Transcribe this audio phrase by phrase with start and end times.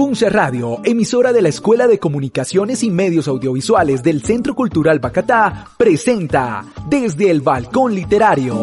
[0.00, 5.66] Funce Radio, emisora de la Escuela de Comunicaciones y Medios Audiovisuales del Centro Cultural Bacatá,
[5.76, 8.62] presenta Desde el Balcón Literario.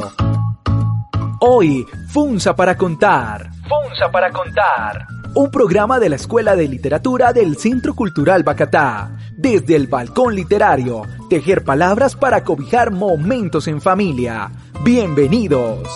[1.41, 3.51] Hoy, Funza para contar.
[3.69, 5.05] Funza para contar.
[5.35, 9.15] Un programa de la Escuela de Literatura del Centro Cultural Bacatá.
[9.37, 14.49] Desde el Balcón Literario, tejer palabras para cobijar momentos en familia.
[14.83, 15.87] Bienvenidos.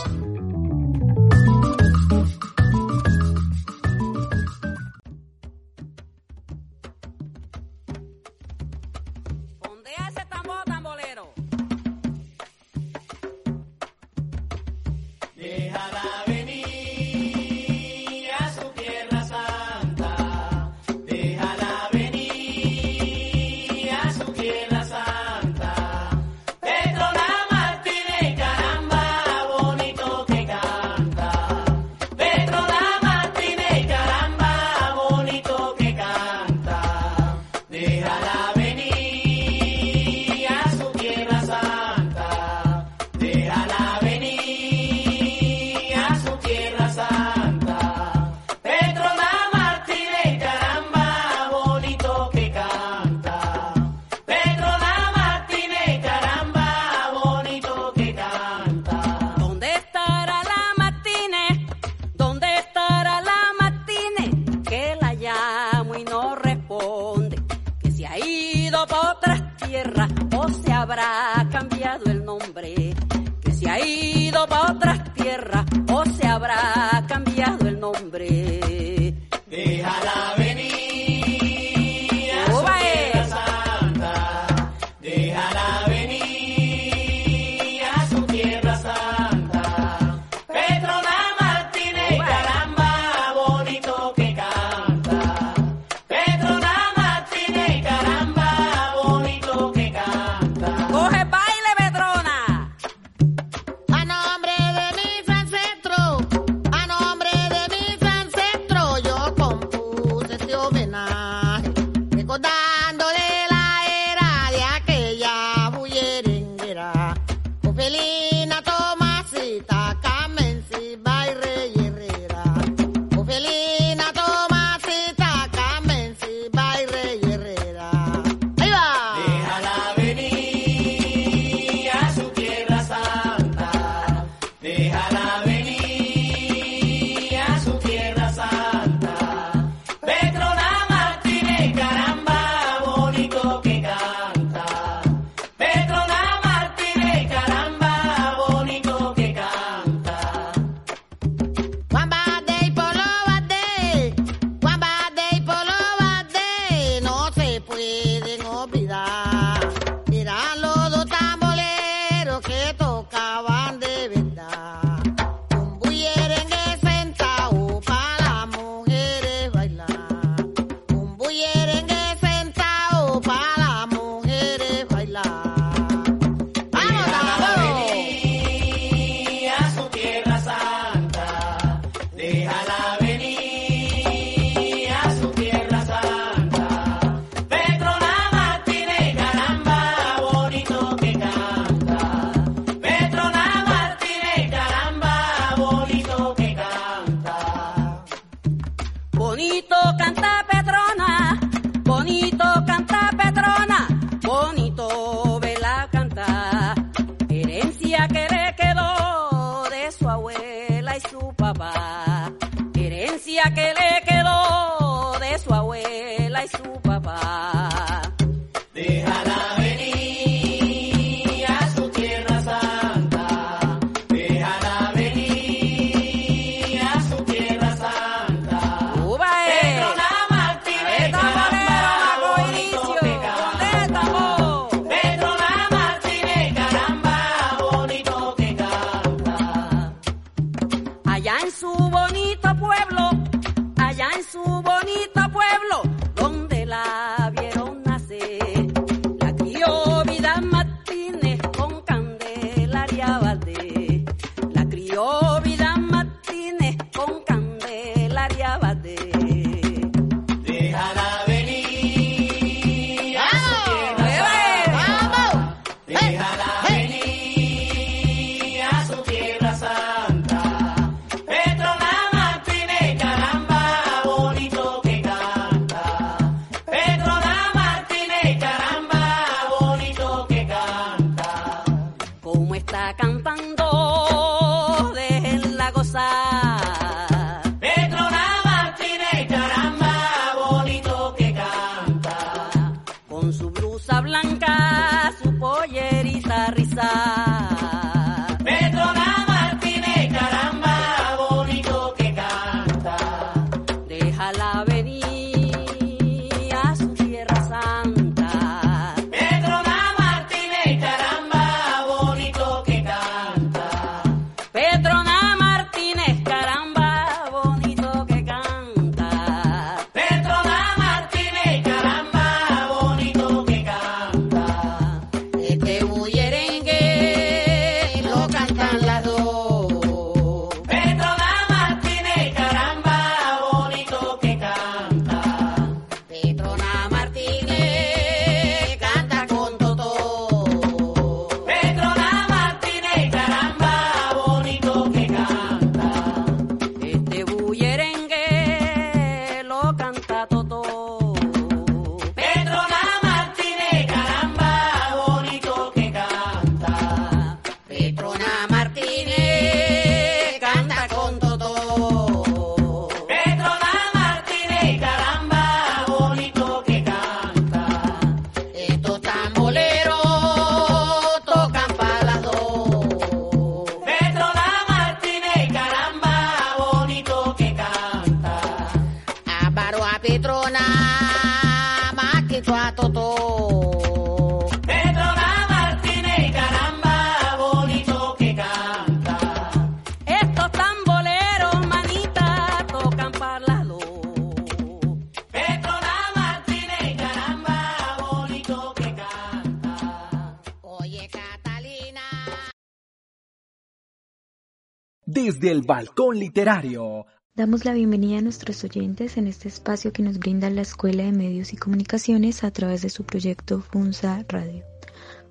[405.42, 407.08] Desde el balcón literario.
[407.34, 411.12] Damos la bienvenida a nuestros oyentes en este espacio que nos brinda la Escuela de
[411.12, 414.64] Medios y Comunicaciones a través de su proyecto FUNSA Radio.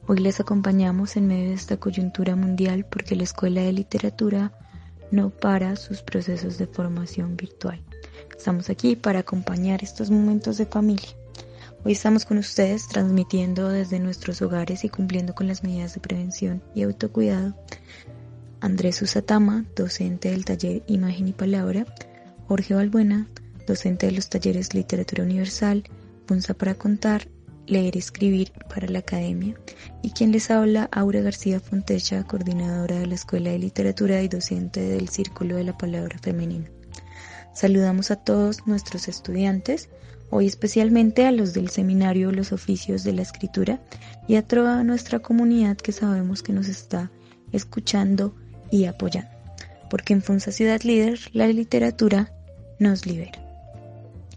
[0.09, 4.53] Hoy les acompañamos en medio de esta coyuntura mundial porque la Escuela de Literatura
[5.13, 7.81] no para sus procesos de formación virtual.
[8.37, 11.11] Estamos aquí para acompañar estos momentos de familia.
[11.85, 16.65] Hoy estamos con ustedes transmitiendo desde nuestros hogares y cumpliendo con las medidas de prevención
[16.75, 17.55] y autocuidado
[18.61, 21.87] Andrés Usatama, docente del taller Imagen y Palabra,
[22.47, 23.27] Jorge Balbuena,
[23.67, 25.85] docente de los talleres Literatura Universal,
[26.27, 27.29] Punza para Contar,
[27.67, 29.55] Leer y Escribir para la Academia,
[30.03, 34.81] y quien les habla, Aura García Fontecha, coordinadora de la Escuela de Literatura y docente
[34.81, 36.69] del Círculo de la Palabra Femenina.
[37.55, 39.89] Saludamos a todos nuestros estudiantes,
[40.31, 43.81] hoy especialmente a los del Seminario Los Oficios de la Escritura
[44.29, 47.11] y a toda nuestra comunidad que sabemos que nos está
[47.53, 48.35] escuchando
[48.71, 49.29] y apoyan,
[49.89, 52.33] porque en Funza Ciudad Líder la literatura
[52.79, 53.39] nos libera.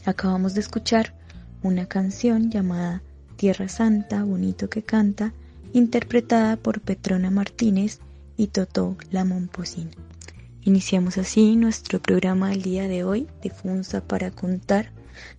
[0.06, 1.14] Acabamos de escuchar
[1.62, 3.02] una canción llamada
[3.38, 5.34] Tierra Santa, Bonito que Canta,
[5.74, 8.00] interpretada por Petrona Martínez
[8.38, 9.92] y Totó La Momposina.
[10.66, 14.92] Iniciamos así nuestro programa del día de hoy de Funza para contar,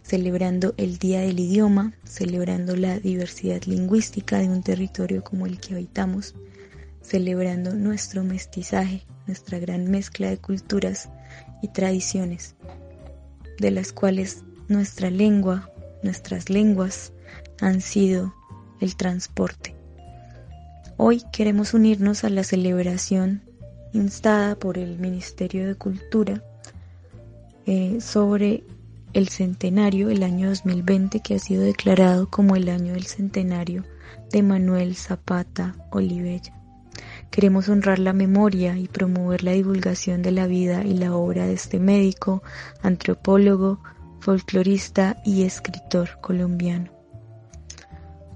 [0.03, 5.75] celebrando el Día del Idioma, celebrando la diversidad lingüística de un territorio como el que
[5.75, 6.35] habitamos,
[7.05, 11.11] celebrando nuestro mestizaje, nuestra gran mezcla de culturas
[11.63, 12.57] y tradiciones,
[13.59, 15.71] de las cuales nuestra lengua,
[16.03, 17.13] nuestras lenguas
[17.61, 18.35] han sido
[18.81, 19.77] el transporte.
[20.97, 23.43] Hoy queremos unirnos a la celebración
[23.93, 26.43] instada por el Ministerio de Cultura
[27.67, 28.65] eh, sobre
[29.13, 33.85] el centenario, el año 2020, que ha sido declarado como el año del centenario
[34.31, 36.64] de Manuel Zapata Olivella.
[37.35, 41.55] Queremos honrar la memoria y promover la divulgación de la vida y la obra de
[41.55, 42.45] este médico,
[42.81, 43.81] antropólogo,
[44.21, 46.93] folclorista y escritor colombiano.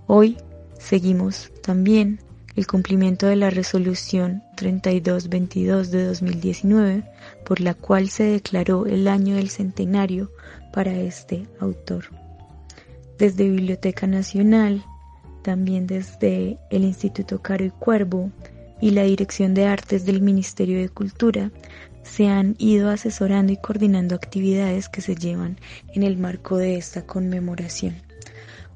[0.09, 0.37] Hoy
[0.81, 2.19] seguimos también
[2.57, 7.05] el cumplimiento de la resolución 3222 de 2019,
[7.47, 10.33] por la cual se declaró el año del centenario
[10.73, 12.07] para este autor.
[13.17, 14.85] Desde Biblioteca Nacional,
[15.43, 18.33] también desde el Instituto Caro y Cuervo,
[18.81, 21.51] y la Dirección de Artes del Ministerio de Cultura
[22.03, 25.59] se han ido asesorando y coordinando actividades que se llevan
[25.95, 27.97] en el marco de esta conmemoración.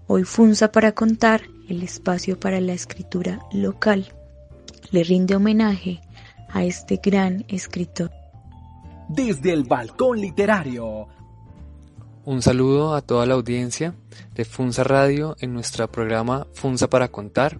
[0.07, 4.13] Hoy Funza para contar el espacio para la escritura local
[4.93, 6.01] le rinde homenaje
[6.51, 8.11] a este gran escritor.
[9.09, 11.09] Desde el balcón literario.
[12.25, 13.95] Un saludo a toda la audiencia
[14.35, 17.59] de Funza Radio en nuestro programa Funza para contar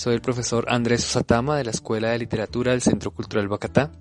[0.00, 3.92] soy el profesor Andrés Osatama de la Escuela de Literatura del Centro Cultural Bacatá.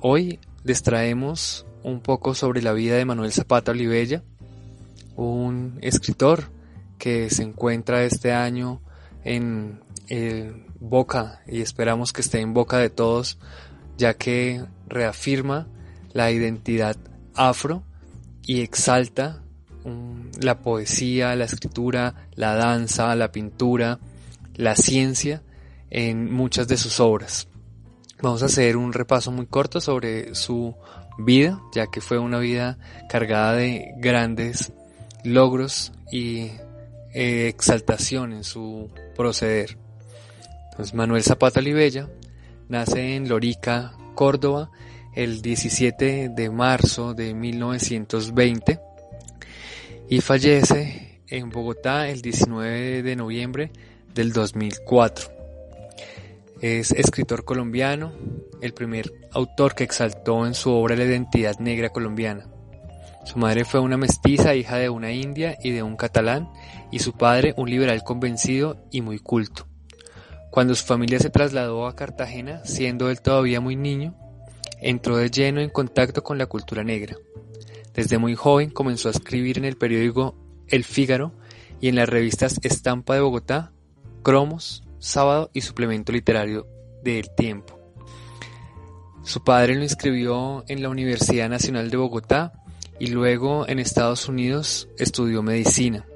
[0.00, 4.22] Hoy les traemos un poco sobre la vida de Manuel Zapata Olivella,
[5.16, 6.44] un escritor
[6.96, 8.80] que se encuentra este año
[9.24, 9.80] en
[10.78, 13.36] boca y esperamos que esté en boca de todos,
[13.98, 15.66] ya que reafirma
[16.12, 16.96] la identidad
[17.34, 17.82] afro
[18.44, 19.42] y exalta
[20.40, 23.98] la poesía, la escritura, la danza, la pintura,
[24.56, 25.42] la ciencia
[25.90, 27.48] en muchas de sus obras.
[28.22, 30.74] Vamos a hacer un repaso muy corto sobre su
[31.18, 34.72] vida, ya que fue una vida cargada de grandes
[35.24, 36.50] logros y
[37.14, 39.78] eh, exaltación en su proceder.
[40.70, 42.08] Entonces, Manuel Zapata Olivella
[42.68, 44.70] nace en Lorica, Córdoba,
[45.14, 48.80] el 17 de marzo de 1920
[50.08, 53.72] y fallece en Bogotá el 19 de noviembre
[54.16, 55.30] del 2004.
[56.62, 58.12] Es escritor colombiano,
[58.62, 62.48] el primer autor que exaltó en su obra la identidad negra colombiana.
[63.26, 66.48] Su madre fue una mestiza, hija de una india y de un catalán,
[66.90, 69.66] y su padre un liberal convencido y muy culto.
[70.50, 74.16] Cuando su familia se trasladó a Cartagena, siendo él todavía muy niño,
[74.80, 77.16] entró de lleno en contacto con la cultura negra.
[77.92, 80.34] Desde muy joven comenzó a escribir en el periódico
[80.68, 81.32] El Fígaro
[81.80, 83.72] y en las revistas Estampa de Bogotá,
[84.26, 86.66] Cromos, Sábado y Suplemento Literario
[87.04, 87.78] de El Tiempo.
[89.22, 92.52] Su padre lo inscribió en la Universidad Nacional de Bogotá
[92.98, 96.06] y luego en Estados Unidos estudió medicina,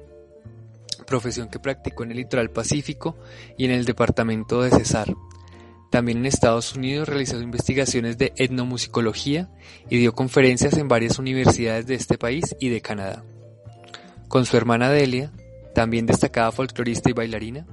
[1.07, 3.15] profesión que practicó en el litoral pacífico
[3.57, 5.15] y en el departamento de Cesar.
[5.89, 9.49] También en Estados Unidos realizó investigaciones de etnomusicología
[9.89, 13.23] y dio conferencias en varias universidades de este país y de Canadá.
[14.27, 15.31] Con su hermana Delia,
[15.73, 17.65] también destacada folclorista y bailarina,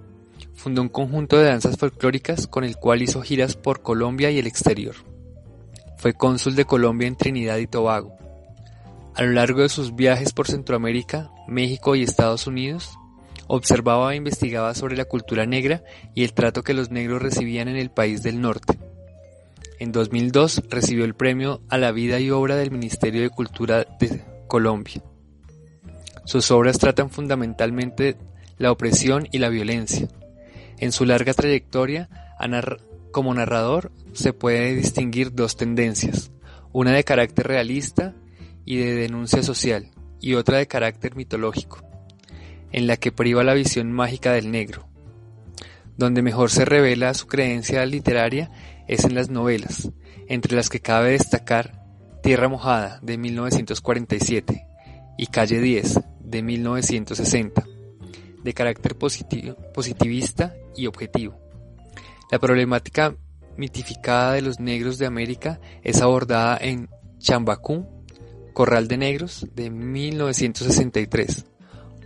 [0.58, 4.46] fundó un conjunto de danzas folclóricas con el cual hizo giras por Colombia y el
[4.48, 4.96] exterior.
[5.96, 8.16] Fue cónsul de Colombia en Trinidad y Tobago.
[9.14, 12.98] A lo largo de sus viajes por Centroamérica, México y Estados Unidos,
[13.46, 15.82] observaba e investigaba sobre la cultura negra
[16.14, 18.78] y el trato que los negros recibían en el país del norte.
[19.78, 24.24] En 2002 recibió el premio a la vida y obra del Ministerio de Cultura de
[24.48, 25.02] Colombia.
[26.24, 28.16] Sus obras tratan fundamentalmente
[28.58, 30.08] la opresión y la violencia.
[30.78, 32.08] En su larga trayectoria
[33.11, 36.30] como narrador se puede distinguir dos tendencias,
[36.73, 38.14] una de carácter realista
[38.64, 41.88] y de denuncia social, y otra de carácter mitológico
[42.73, 44.88] en la que priva la visión mágica del negro.
[45.97, 48.50] Donde mejor se revela su creencia literaria
[48.87, 49.90] es en las novelas,
[50.28, 51.85] entre las que cabe destacar
[52.23, 54.66] Tierra Mojada de 1947
[55.16, 57.64] y Calle 10 de 1960,
[58.42, 61.38] de carácter positivista y objetivo.
[62.30, 63.14] La problemática
[63.57, 67.87] mitificada de los negros de América es abordada en Chambacú,
[68.52, 71.47] Corral de Negros de 1963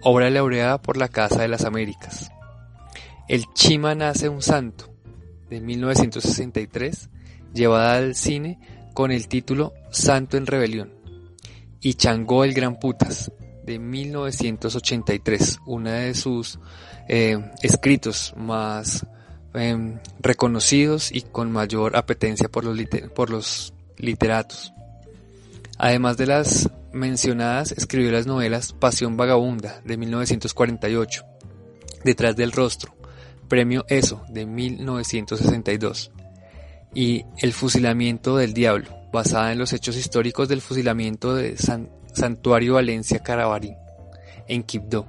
[0.02, 2.32] obra laureada por la Casa de las Américas.
[3.28, 4.92] El Chima nace un santo,
[5.48, 7.08] de 1963,
[7.54, 8.58] llevada al cine
[8.94, 10.92] con el título Santo en Rebelión.
[11.80, 13.32] Y Changó el Gran Putas,
[13.64, 16.58] de 1983, uno de sus
[17.08, 19.06] eh, escritos más
[19.54, 22.78] em, reconocidos y con mayor apetencia por los,
[23.14, 24.72] por los literatos.
[25.78, 31.24] Además de las mencionadas, escribió las novelas Pasión Vagabunda de 1948,
[32.04, 32.94] Detrás del Rostro,
[33.48, 36.10] Premio ESO de 1962
[36.94, 41.56] y El fusilamiento del diablo, basada en los hechos históricos del fusilamiento de
[42.12, 43.76] Santuario Valencia Carabarín,
[44.48, 45.06] en Quibdó.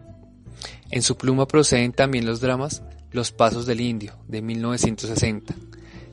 [0.92, 5.54] En su pluma proceden también los dramas Los Pasos del Indio, de 1960,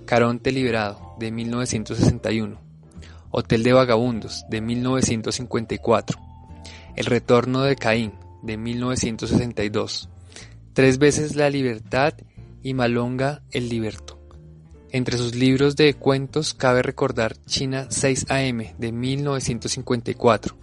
[0.05, 2.59] Caronte Liberado, de 1961,
[3.31, 6.19] Hotel de Vagabundos, de 1954,
[6.97, 10.09] El Retorno de Caín, de 1962,
[10.73, 12.15] Tres veces la libertad
[12.63, 14.19] y Malonga el Liberto.
[14.93, 20.57] Entre sus libros de cuentos cabe recordar China 6 AM de 1954,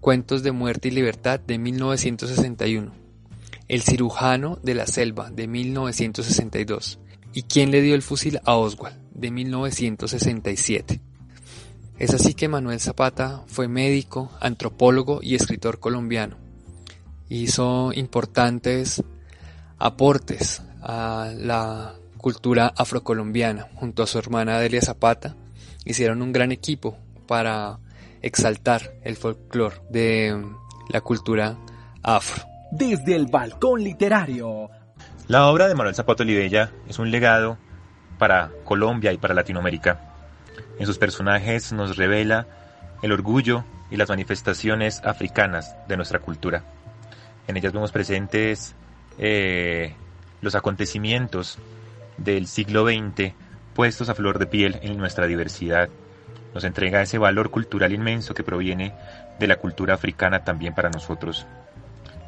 [0.00, 2.90] Cuentos de muerte y libertad de 1961,
[3.68, 6.98] El cirujano de la selva de 1962
[7.34, 11.02] y ¿Quién le dio el fusil a Oswald de 1967.
[11.98, 16.38] Es así que Manuel Zapata fue médico, antropólogo y escritor colombiano.
[17.28, 19.02] Hizo importantes
[19.78, 23.68] aportes a la cultura afrocolombiana.
[23.74, 25.36] Junto a su hermana Delia Zapata
[25.84, 27.80] hicieron un gran equipo para
[28.22, 30.44] exaltar el folclore de
[30.88, 31.56] la cultura
[32.02, 32.44] afro.
[32.72, 34.70] Desde el balcón literario.
[35.26, 37.58] La obra de Manuel Zapata Olivella es un legado
[38.18, 40.10] para Colombia y para Latinoamérica
[40.80, 42.46] en sus personajes nos revela
[43.02, 46.64] el orgullo y las manifestaciones africanas de nuestra cultura.
[47.46, 48.74] En ellas vemos presentes
[49.18, 49.94] eh,
[50.40, 51.58] los acontecimientos
[52.16, 53.34] del siglo XX
[53.74, 55.90] puestos a flor de piel en nuestra diversidad
[56.54, 58.94] nos entrega ese valor cultural inmenso que proviene
[59.38, 61.46] de la cultura africana también para nosotros.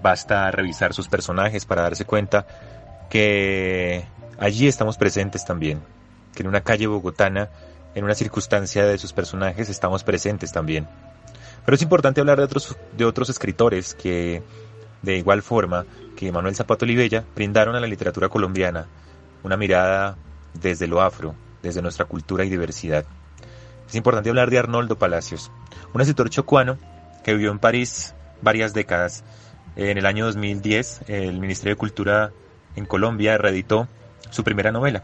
[0.02, 2.46] Basta revisar sus personajes para darse cuenta
[3.10, 4.04] que
[4.38, 5.80] allí estamos presentes también,
[6.34, 7.50] que en una calle bogotana,
[7.94, 10.88] en una circunstancia de sus personajes, estamos presentes también.
[11.64, 14.42] Pero es importante hablar de otros, de otros escritores que,
[15.02, 15.84] de igual forma
[16.16, 18.86] que Manuel Zapato Olivella, brindaron a la literatura colombiana
[19.42, 20.16] una mirada
[20.54, 23.04] desde lo afro, desde nuestra cultura y diversidad.
[23.92, 25.52] Es importante hablar de Arnoldo Palacios,
[25.92, 26.78] un escritor chocuano
[27.22, 29.22] que vivió en París varias décadas.
[29.76, 32.32] En el año 2010, el Ministerio de Cultura
[32.74, 33.88] en Colombia reeditó
[34.30, 35.02] su primera novela,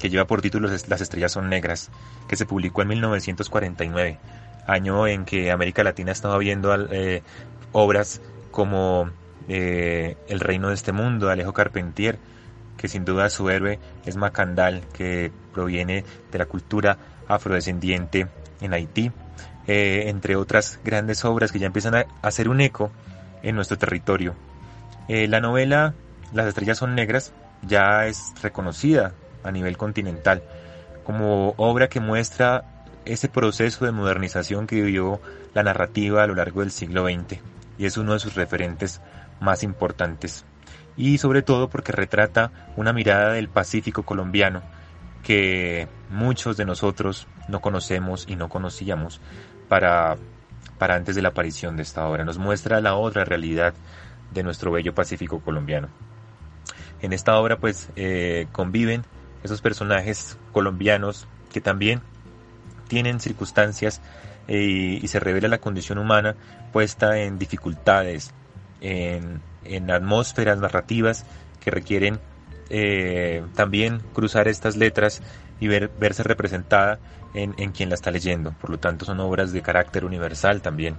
[0.00, 1.90] que lleva por título Las estrellas son negras,
[2.28, 4.20] que se publicó en 1949,
[4.64, 7.24] año en que América Latina estaba viendo eh,
[7.72, 8.22] obras
[8.52, 9.10] como
[9.48, 12.20] eh, El reino de este mundo, de Alejo Carpentier,
[12.76, 16.96] que sin duda su héroe es Macandal, que proviene de la cultura
[17.34, 18.28] afrodescendiente
[18.60, 19.12] en Haití,
[19.66, 22.90] eh, entre otras grandes obras que ya empiezan a hacer un eco
[23.42, 24.34] en nuestro territorio.
[25.08, 25.94] Eh, la novela
[26.32, 27.32] Las estrellas son negras
[27.62, 30.42] ya es reconocida a nivel continental
[31.04, 32.64] como obra que muestra
[33.04, 35.20] ese proceso de modernización que vivió
[35.54, 37.40] la narrativa a lo largo del siglo XX
[37.78, 39.00] y es uno de sus referentes
[39.40, 40.44] más importantes
[40.96, 44.62] y sobre todo porque retrata una mirada del Pacífico colombiano
[45.22, 49.20] que muchos de nosotros no conocemos y no conocíamos
[49.68, 50.16] para,
[50.78, 52.24] para antes de la aparición de esta obra.
[52.24, 53.74] Nos muestra la otra realidad
[54.32, 55.88] de nuestro bello Pacífico colombiano.
[57.02, 59.04] En esta obra pues eh, conviven
[59.42, 62.02] esos personajes colombianos que también
[62.88, 64.00] tienen circunstancias
[64.48, 66.34] eh, y se revela la condición humana
[66.72, 68.32] puesta en dificultades,
[68.80, 71.24] en, en atmósferas narrativas
[71.60, 72.18] que requieren
[72.70, 75.22] eh, también cruzar estas letras
[75.60, 76.98] y ver, verse representada
[77.34, 78.52] en, en quien la está leyendo.
[78.52, 80.96] Por lo tanto, son obras de carácter universal también.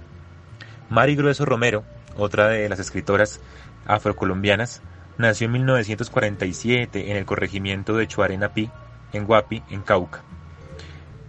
[0.90, 1.84] Mari Grueso Romero,
[2.16, 3.40] otra de las escritoras
[3.86, 4.82] afrocolombianas,
[5.18, 8.70] nació en 1947 en el corregimiento de Chuarenapi,
[9.12, 10.22] en Guapi, en Cauca.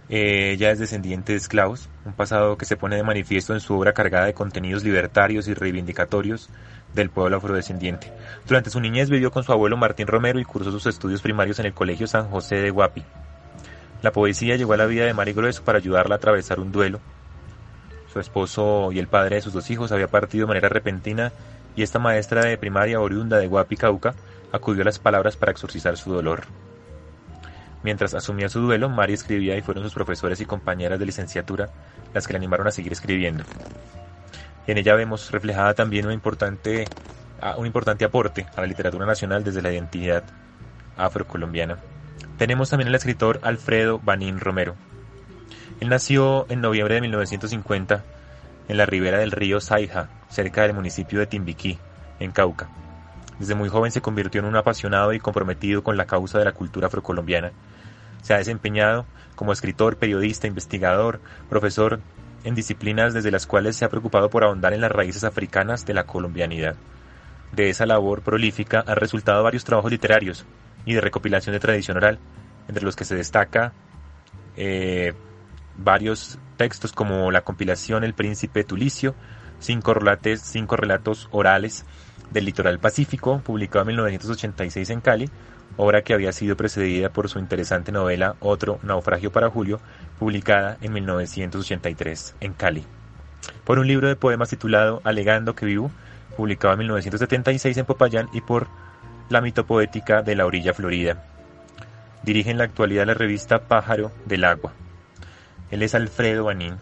[0.08, 3.74] Eh, ella es descendiente de esclavos, un pasado que se pone de manifiesto en su
[3.74, 6.50] obra cargada de contenidos libertarios y reivindicatorios
[6.94, 8.12] del pueblo afrodescendiente.
[8.46, 11.66] Durante su niñez vivió con su abuelo Martín Romero y cursó sus estudios primarios en
[11.66, 13.02] el Colegio San José de Guapi.
[14.02, 17.00] La poesía llegó a la vida de Mari Grueso para ayudarla a atravesar un duelo.
[18.12, 21.32] Su esposo y el padre de sus dos hijos había partido de manera repentina
[21.74, 24.14] y esta maestra de primaria oriunda de Guapi, Cauca,
[24.52, 26.44] acudió a las palabras para exorcizar su dolor.
[27.82, 31.70] Mientras asumía su duelo, Mari escribía y fueron sus profesores y compañeras de licenciatura
[32.14, 33.44] las que le animaron a seguir escribiendo.
[34.66, 36.88] En ella vemos reflejada también una importante,
[37.56, 40.24] un importante aporte a la literatura nacional desde la identidad
[40.96, 41.78] afrocolombiana.
[42.38, 44.74] Tenemos también al escritor Alfredo Banín Romero.
[45.80, 48.04] Él nació en noviembre de 1950
[48.68, 51.78] en la ribera del río Saija, cerca del municipio de Timbiquí,
[52.18, 52.68] en Cauca.
[53.38, 56.52] Desde muy joven se convirtió en un apasionado y comprometido con la causa de la
[56.52, 57.52] cultura afrocolombiana.
[58.22, 62.00] Se ha desempeñado como escritor, periodista, investigador, profesor
[62.44, 65.94] en disciplinas desde las cuales se ha preocupado por ahondar en las raíces africanas de
[65.94, 66.76] la colombianidad.
[67.52, 70.44] De esa labor prolífica han resultado varios trabajos literarios
[70.84, 72.18] y de recopilación de tradición oral,
[72.68, 73.72] entre los que se destaca
[74.56, 75.14] eh,
[75.76, 79.14] varios textos como la compilación El Príncipe Tulicio,
[79.58, 81.84] cinco, relates, cinco relatos orales
[82.30, 85.30] del litoral pacífico, publicado en 1986 en Cali,
[85.76, 89.80] obra que había sido precedida por su interesante novela Otro naufragio para Julio,
[90.18, 92.84] publicada en 1983 en Cali.
[93.64, 95.90] Por un libro de poemas titulado Alegando que vivo,
[96.36, 98.68] publicado en 1976 en Popayán y por
[99.28, 101.24] La mitopoética de la orilla florida.
[102.22, 104.72] Dirige en la actualidad la revista Pájaro del Agua.
[105.70, 106.76] Él es Alfredo Banín.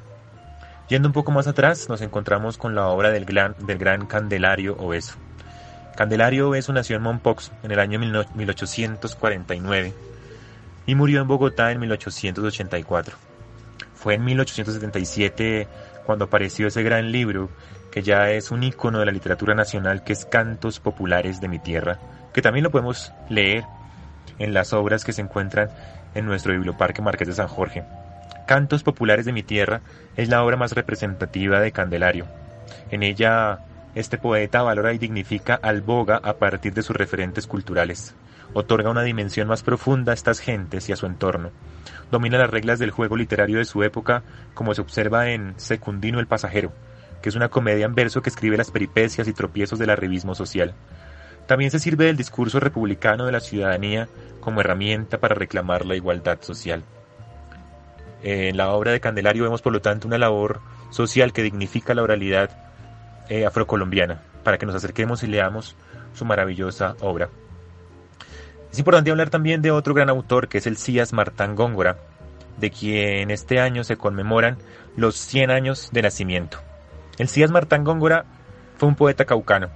[0.89, 4.77] Yendo un poco más atrás, nos encontramos con la obra del gran, del gran Candelario
[4.77, 5.17] Obeso.
[5.97, 9.95] Candelario Obeso nació en Mompox en el año 1849
[10.87, 13.17] y murió en Bogotá en 1884.
[13.95, 15.69] Fue en 1877
[16.05, 17.51] cuando apareció ese gran libro
[17.91, 21.59] que ya es un icono de la literatura nacional que es Cantos Populares de mi
[21.59, 21.99] Tierra,
[22.33, 23.65] que también lo podemos leer
[24.39, 25.69] en las obras que se encuentran
[26.15, 27.85] en nuestro Biblioparque Marqués de San Jorge.
[28.47, 29.83] Cantos Populares de mi Tierra
[30.17, 32.27] es la obra más representativa de Candelario.
[32.91, 33.61] En ella,
[33.95, 38.15] este poeta valora y dignifica al boga a partir de sus referentes culturales
[38.55, 41.51] otorga una dimensión más profunda a estas gentes y a su entorno.
[42.11, 44.23] Domina las reglas del juego literario de su época,
[44.55, 46.73] como se observa en Secundino el Pasajero,
[47.23, 50.75] que es una comedia en verso que escribe las peripecias y tropiezos del arribismo social.
[51.47, 54.09] También se sirve del discurso republicano de la ciudadanía
[54.41, 56.83] como herramienta para reclamar la igualdad social.
[58.23, 62.03] En la obra de Candelario vemos por lo tanto una labor social que dignifica la
[62.03, 62.72] oralidad
[63.29, 65.77] eh, afrocolombiana, para que nos acerquemos y leamos
[66.15, 67.29] su maravillosa obra.
[68.71, 71.99] Es importante hablar también de otro gran autor que es el Cías Martán Góngora,
[72.57, 74.57] de quien este año se conmemoran
[74.97, 76.59] los 100 años de nacimiento.
[77.19, 78.25] El Cías Martán Góngora
[78.79, 79.69] fue un poeta caucano.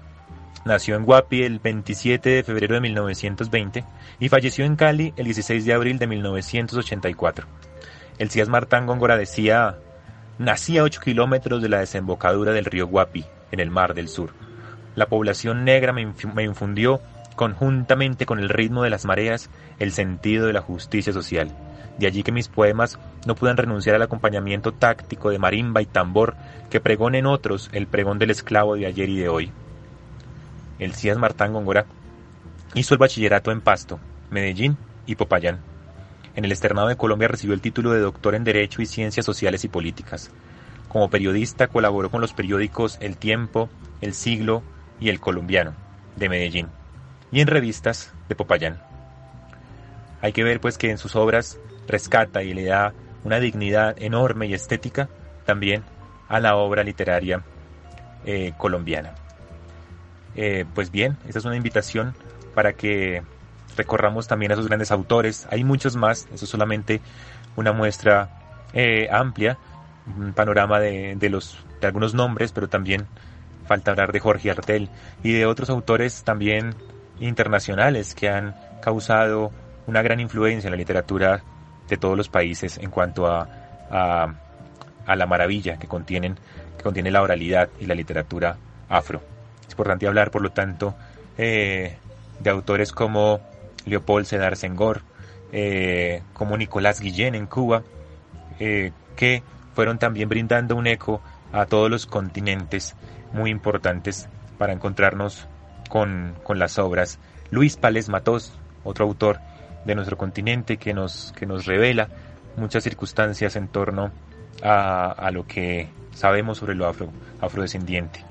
[0.65, 3.85] Nació en Guapi el 27 de febrero de 1920
[4.19, 7.47] y falleció en Cali el 16 de abril de 1984.
[8.19, 9.77] El Cías Martán Góngora decía,
[10.39, 14.31] nací a 8 kilómetros de la desembocadura del río Guapi, en el Mar del Sur.
[14.95, 16.03] La población negra me,
[16.43, 17.01] infundió,
[17.37, 21.55] conjuntamente con el ritmo de las mareas, el sentido de la justicia social.
[21.99, 26.35] De allí que mis poemas no puedan renunciar al acompañamiento táctico de marimba y tambor
[26.71, 29.51] que pregonen otros el pregón del esclavo de ayer y de hoy.
[30.79, 31.87] El Cías Martán Góngora
[32.75, 33.99] hizo el bachillerato en Pasto,
[34.31, 35.61] Medellín y Popayán.
[36.35, 39.65] En el externado de Colombia recibió el título de doctor en Derecho y Ciencias Sociales
[39.65, 40.31] y Políticas.
[40.97, 43.69] Como periodista colaboró con los periódicos El Tiempo,
[44.01, 44.63] El Siglo
[44.99, 45.75] y El Colombiano,
[46.17, 46.69] de Medellín,
[47.31, 48.81] y en revistas de Popayán.
[50.23, 54.47] Hay que ver pues que en sus obras rescata y le da una dignidad enorme
[54.47, 55.11] y estética
[55.45, 55.83] también
[56.31, 57.43] a la obra literaria
[58.25, 59.17] eh, colombiana.
[60.35, 62.15] Eh, pues bien, esta es una invitación
[62.55, 63.23] para que
[63.77, 65.47] recorramos también a esos grandes autores.
[65.51, 67.03] Hay muchos más, eso es solamente
[67.55, 68.31] una muestra
[68.73, 69.59] eh, amplia,
[70.17, 73.07] un panorama de, los, de algunos nombres, pero también
[73.67, 74.89] falta hablar de Jorge Artel
[75.23, 76.75] y de otros autores también
[77.19, 79.51] internacionales que han causado
[79.87, 81.43] una gran influencia en la literatura
[81.89, 83.49] de todos los países en cuanto a,
[83.91, 86.37] a, la maravilla que contienen
[86.77, 88.57] que contiene la oralidad y la literatura
[88.89, 89.23] afro.
[89.67, 90.95] Es importante hablar, por lo tanto,
[91.39, 91.97] eh,
[92.41, 93.41] de autores como
[93.87, 95.03] Leopold Sedar Senghor,
[95.53, 97.83] eh, como Nicolás Guillén en Cuba,
[98.59, 99.43] eh, que
[99.77, 101.21] fueron también brindando un eco
[101.53, 102.97] a todos los continentes
[103.35, 105.47] muy importantes para encontrarnos
[105.91, 107.19] con, con las obras.
[107.51, 109.39] Luis Pales Matos, otro autor
[109.85, 112.09] de nuestro continente que nos, que nos revela
[112.57, 114.13] muchas circunstancias en torno
[114.63, 117.11] a, a lo que sabemos sobre lo afro,
[117.43, 118.25] afrodescendiente.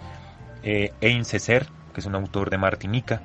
[0.63, 3.21] Eh, Césaire, que es un autor de Martinica,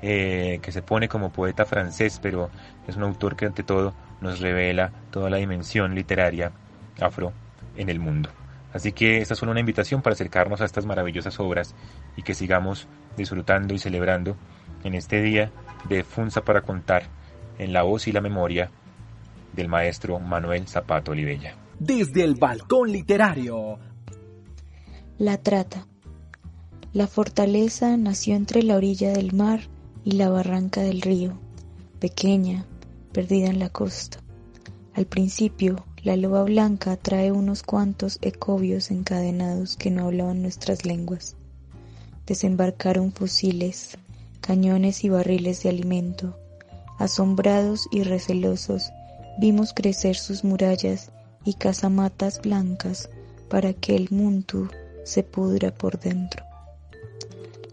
[0.00, 2.48] eh, que se pone como poeta francés, pero
[2.86, 6.50] es un autor que ante todo nos revela toda la dimensión literaria
[6.98, 7.34] afro
[7.78, 8.30] en el mundo.
[8.72, 11.74] Así que esta es solo una invitación para acercarnos a estas maravillosas obras
[12.16, 12.86] y que sigamos
[13.16, 14.36] disfrutando y celebrando
[14.84, 15.50] en este día
[15.88, 17.04] de Funza para contar
[17.58, 18.70] en la voz y la memoria
[19.54, 21.56] del maestro Manuel Zapato Olivella.
[21.78, 23.78] Desde el balcón literario.
[25.16, 25.86] La trata.
[26.92, 29.60] La fortaleza nació entre la orilla del mar
[30.04, 31.38] y la barranca del río,
[32.00, 32.66] pequeña,
[33.12, 34.18] perdida en la costa.
[34.94, 41.36] Al principio, la loba blanca trae unos cuantos ecobios encadenados que no hablaban nuestras lenguas.
[42.26, 43.98] Desembarcaron fusiles,
[44.40, 46.36] cañones y barriles de alimento,
[46.98, 48.90] Asombrados y recelosos,
[49.38, 51.12] vimos crecer sus murallas
[51.44, 53.08] y casamatas blancas
[53.48, 54.68] para que el muntu
[55.04, 56.44] se pudra por dentro.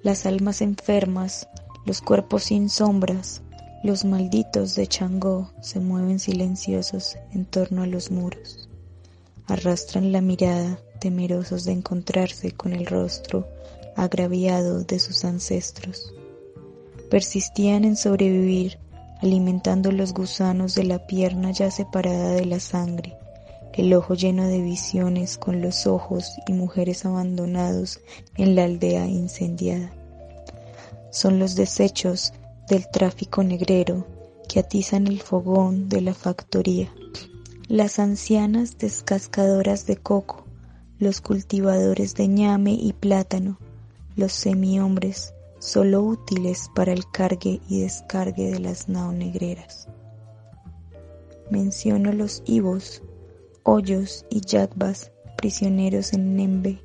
[0.04, 1.50] Las almas enfermas,
[1.88, 3.42] los cuerpos sin sombras,
[3.86, 8.68] los malditos de Changó se mueven silenciosos en torno a los muros.
[9.46, 13.48] Arrastran la mirada, temerosos de encontrarse con el rostro
[13.96, 16.16] agraviado de sus ancestros.
[17.12, 18.80] Persistían en sobrevivir
[19.22, 23.16] alimentando los gusanos de la pierna ya separada de la sangre,
[23.74, 28.00] el ojo lleno de visiones con los ojos y mujeres abandonados
[28.36, 29.94] en la aldea incendiada.
[31.12, 32.34] Son los desechos
[32.70, 34.06] del tráfico negrero
[34.48, 36.94] que atizan el fogón de la factoría.
[37.68, 40.46] Las ancianas descascadoras de coco,
[41.00, 43.60] los cultivadores de ñame y plátano,
[44.16, 49.88] los semihombres, solo útiles para el cargue y descargue de las naonegreras.
[51.50, 53.02] Menciono los ibos,
[53.64, 56.82] hoyos y yatbas prisioneros en Nembe,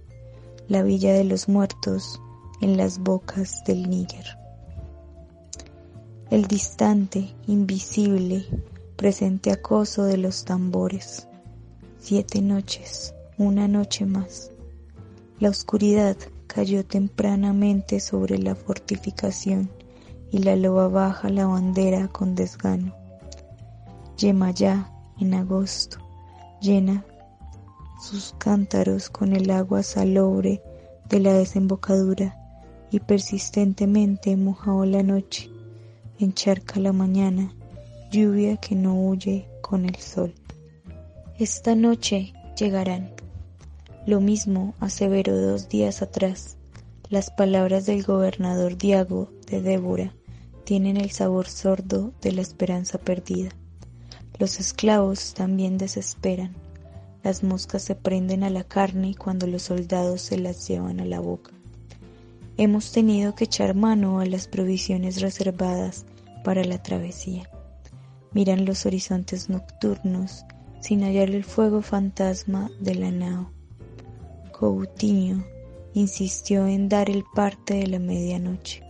[0.69, 2.21] la villa de los muertos
[2.61, 4.40] en las bocas del Níger.
[6.31, 8.47] El distante, invisible,
[8.95, 11.27] presente acoso de los tambores.
[11.99, 14.53] Siete noches, una noche más.
[15.41, 16.17] La oscuridad
[16.47, 19.73] cayó tempranamente sobre la fortificación
[20.31, 22.95] y la loba baja la bandera con desgano.
[24.17, 24.89] Yemayá,
[25.19, 25.99] en agosto,
[26.61, 27.05] llena
[28.01, 30.63] sus cántaros con el agua salobre
[31.09, 32.37] de la desembocadura
[32.93, 35.50] y persistentemente mojado la noche,
[36.25, 37.55] encharca la mañana,
[38.11, 40.35] lluvia que no huye con el sol.
[41.39, 43.13] Esta noche llegarán.
[44.07, 46.57] Lo mismo aseveró dos días atrás.
[47.09, 50.15] Las palabras del gobernador Diago de Débora
[50.65, 53.51] tienen el sabor sordo de la esperanza perdida.
[54.39, 56.55] Los esclavos también desesperan.
[57.23, 61.21] Las moscas se prenden a la carne cuando los soldados se las llevan a la
[61.21, 61.53] boca.
[62.57, 66.05] Hemos tenido que echar mano a las provisiones reservadas
[66.43, 67.49] para la travesía.
[68.33, 70.45] Miran los horizontes nocturnos
[70.81, 73.53] sin hallar el fuego fantasma de la nao.
[74.59, 75.45] Coutinho
[75.95, 78.83] insistió en dar el parte de la medianoche.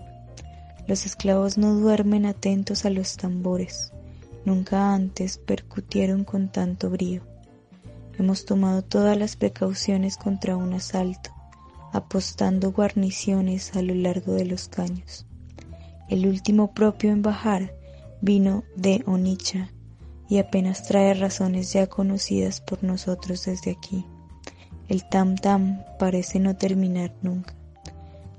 [0.86, 3.92] Los esclavos no duermen atentos a los tambores.
[4.44, 7.22] Nunca antes percutieron con tanto brío.
[8.18, 11.30] Hemos tomado todas las precauciones contra un asalto,
[11.92, 15.26] apostando guarniciones a lo largo de los caños.
[16.10, 17.72] El último propio en bajar
[18.20, 19.70] vino de Onicha
[20.28, 24.04] y apenas trae razones ya conocidas por nosotros desde aquí.
[24.88, 27.54] El tam tam parece no terminar nunca.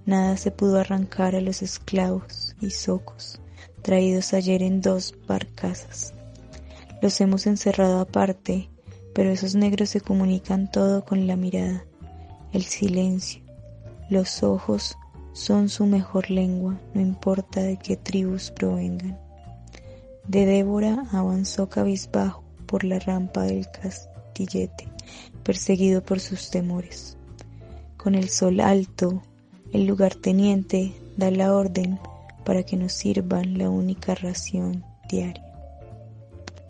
[0.06, 3.40] Nada se pudo arrancar a los esclavos y socos
[3.82, 6.14] traídos ayer en dos barcazas.
[7.02, 8.70] Los hemos encerrado aparte,
[9.14, 11.86] pero esos negros se comunican todo con la mirada,
[12.52, 13.42] el silencio.
[14.10, 14.98] Los ojos
[15.34, 19.20] son su mejor lengua, no importa de qué tribus provengan.
[20.28, 24.88] De Débora avanzó cabizbajo por la rampa del castillete,
[25.44, 27.18] perseguido por sus temores.
[27.98, 29.22] Con el sol alto,
[29.72, 32.00] el lugarteniente da la orden
[32.46, 35.46] para que nos sirvan la única ración diaria.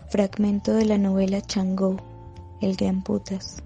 [0.10, 1.98] Fragmento de la novela Changó,
[2.62, 3.64] El Gran Putas,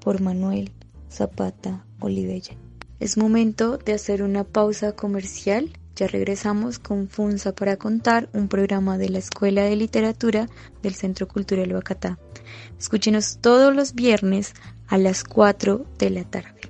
[0.00, 0.72] por Manuel
[1.08, 2.56] Zapata Olivella.
[3.04, 5.76] Es momento de hacer una pausa comercial.
[5.94, 10.48] Ya regresamos con Funza para contar un programa de la Escuela de Literatura
[10.82, 12.18] del Centro Cultural Bacatá.
[12.78, 14.54] Escúchenos todos los viernes
[14.86, 16.62] a las 4 de la tarde.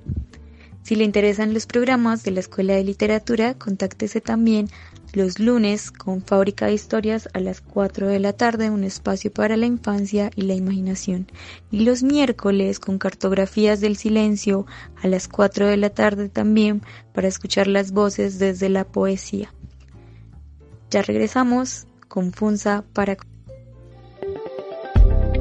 [0.83, 4.67] Si le interesan los programas de la Escuela de Literatura, contáctese también
[5.15, 9.57] los lunes con Fábrica de Historias a las 4 de la tarde, un espacio para
[9.57, 11.27] la infancia y la imaginación.
[11.71, 14.65] Y los miércoles con Cartografías del Silencio
[15.01, 16.81] a las 4 de la tarde también
[17.13, 19.53] para escuchar las voces desde la poesía.
[20.91, 23.17] Ya regresamos con Funza para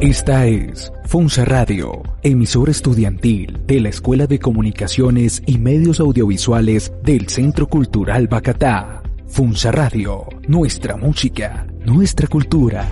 [0.01, 7.29] esta es Funza Radio, emisora estudiantil de la Escuela de Comunicaciones y Medios Audiovisuales del
[7.29, 9.04] Centro Cultural Bacatá.
[9.27, 12.87] Funza Radio, nuestra música, nuestra cultura.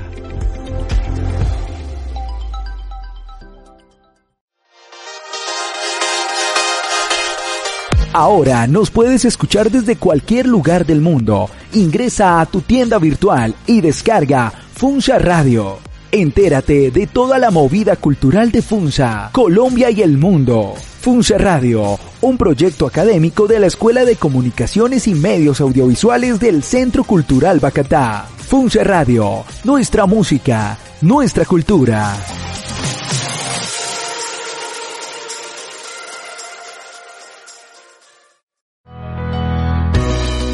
[8.13, 11.49] Ahora nos puedes escuchar desde cualquier lugar del mundo.
[11.73, 15.79] Ingresa a tu tienda virtual y descarga Funza Radio
[16.15, 20.75] Entérate de toda la movida cultural de Funza, Colombia y el mundo.
[21.03, 27.03] Funza Radio, un proyecto académico de la Escuela de Comunicaciones y Medios Audiovisuales del Centro
[27.03, 28.29] Cultural Bacatá.
[28.37, 32.15] Funza Radio, nuestra música, nuestra cultura.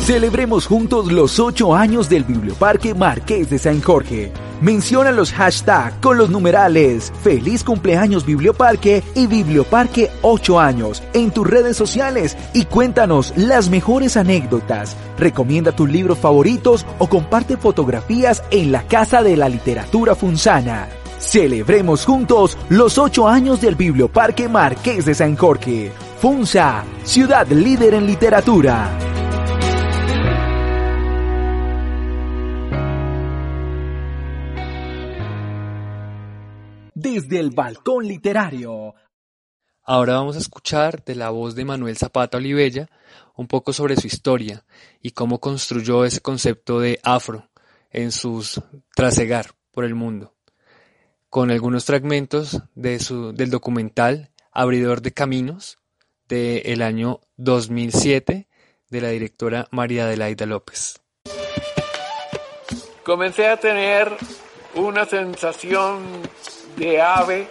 [0.07, 4.33] Celebremos juntos los 8 años del Biblioparque Marqués de San Jorge.
[4.61, 11.47] Menciona los hashtags con los numerales Feliz cumpleaños Biblioparque y Biblioparque 8 años en tus
[11.47, 14.97] redes sociales y cuéntanos las mejores anécdotas.
[15.17, 20.89] Recomienda tus libros favoritos o comparte fotografías en la Casa de la Literatura Funzana.
[21.19, 25.93] Celebremos juntos los 8 años del Biblioparque Marqués de San Jorge.
[26.21, 29.18] Funza, ciudad líder en literatura.
[37.21, 38.95] Desde el balcón literario.
[39.83, 42.89] Ahora vamos a escuchar de la voz de Manuel Zapata Olivella
[43.35, 44.65] un poco sobre su historia
[45.03, 47.49] y cómo construyó ese concepto de afro
[47.91, 48.61] en sus
[48.95, 50.37] trasegar por el mundo,
[51.29, 55.79] con algunos fragmentos de su, del documental Abridor de Caminos
[56.29, 58.47] del año 2007
[58.91, 61.01] de la directora María Adelaida López.
[63.03, 64.13] Comencé a tener
[64.75, 66.05] una sensación
[66.79, 67.49] de ave,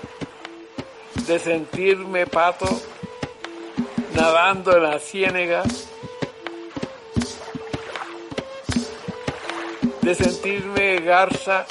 [1.28, 2.68] de sentirme pato
[4.14, 5.64] nadando en la ciénaga,
[10.02, 11.66] de sentirme garza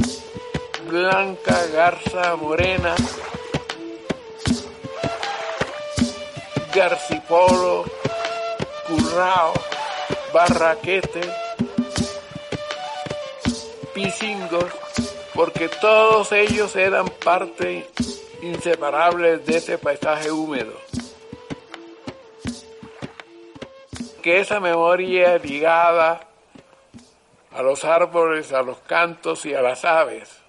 [0.86, 2.94] blanca, garza morena,
[6.74, 7.84] garcipolo,
[8.86, 9.54] currao,
[10.32, 11.22] barraquete,
[13.94, 14.72] pisingos,
[15.36, 17.86] porque todos ellos eran parte
[18.40, 20.72] inseparables de ese paisaje húmedo.
[24.22, 26.26] Que esa memoria ligada
[27.52, 30.40] a los árboles, a los cantos y a las aves,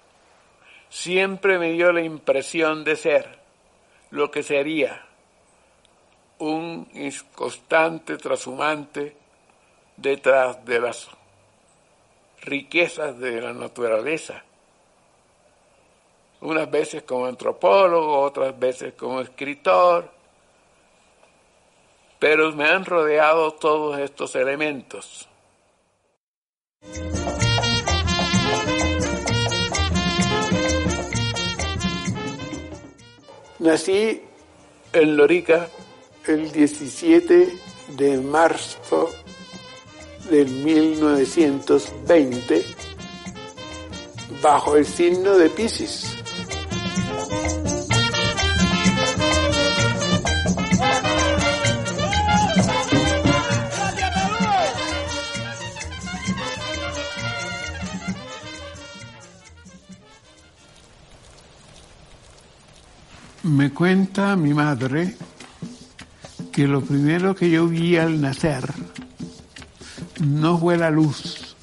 [0.88, 3.38] siempre me dio la impresión de ser
[4.10, 5.04] lo que sería
[6.38, 6.88] un
[7.34, 9.14] constante trashumante
[9.98, 11.08] detrás de las
[12.40, 14.44] riquezas de la naturaleza.
[16.40, 20.10] Unas veces como antropólogo, otras veces como escritor,
[22.18, 25.28] pero me han rodeado todos estos elementos.
[33.58, 34.22] Nací
[34.92, 35.68] en Lorica
[36.26, 37.58] el 17
[37.96, 39.08] de marzo
[40.30, 42.64] del 1920
[44.42, 46.17] bajo el signo de Pisces.
[63.68, 65.14] Me cuenta mi madre
[66.50, 68.64] que lo primero que yo vi al nacer
[70.24, 71.54] no fue la luz,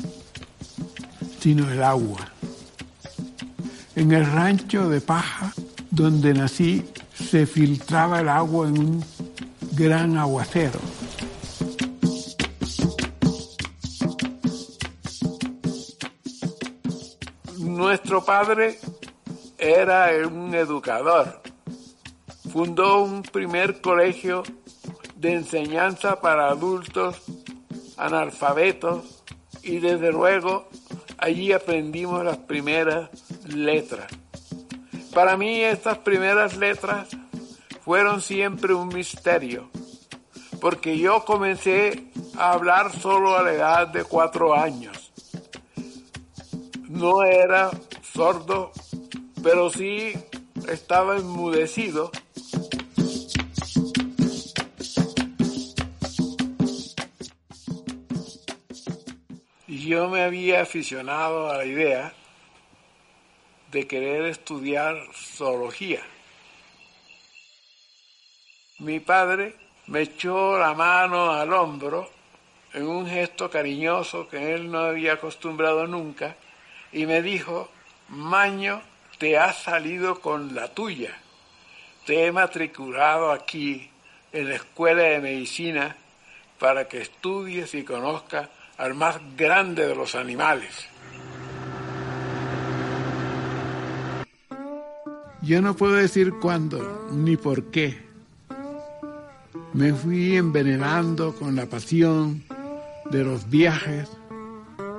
[1.40, 2.20] sino el agua.
[3.96, 5.52] En el rancho de paja
[5.90, 9.06] donde nací se filtraba el agua en un
[9.72, 10.80] gran aguacero.
[17.58, 18.78] Nuestro padre
[19.58, 21.55] era un educador.
[22.56, 24.42] Fundó un primer colegio
[25.18, 27.22] de enseñanza para adultos
[27.98, 29.26] analfabetos
[29.62, 30.70] y desde luego
[31.18, 33.10] allí aprendimos las primeras
[33.46, 34.08] letras.
[35.14, 37.10] Para mí estas primeras letras
[37.84, 39.70] fueron siempre un misterio,
[40.62, 45.12] porque yo comencé a hablar solo a la edad de cuatro años.
[46.88, 47.70] No era
[48.14, 48.72] sordo,
[49.44, 50.14] pero sí
[50.70, 52.12] estaba enmudecido
[59.86, 62.14] yo me había aficionado a la idea
[63.72, 66.02] de querer estudiar zoología.
[68.80, 69.56] Mi padre
[69.88, 72.10] me echó la mano al hombro
[72.74, 76.36] en un gesto cariñoso que él no había acostumbrado nunca
[76.92, 77.70] y me dijo,
[78.10, 78.82] Maño,
[79.18, 81.18] te has salido con la tuya.
[82.06, 83.90] Te he matriculado aquí
[84.32, 85.96] en la escuela de medicina
[86.60, 90.88] para que estudies y conozcas al más grande de los animales.
[95.42, 98.04] Yo no puedo decir cuándo ni por qué.
[99.74, 102.44] Me fui envenenando con la pasión
[103.12, 104.10] de los viajes.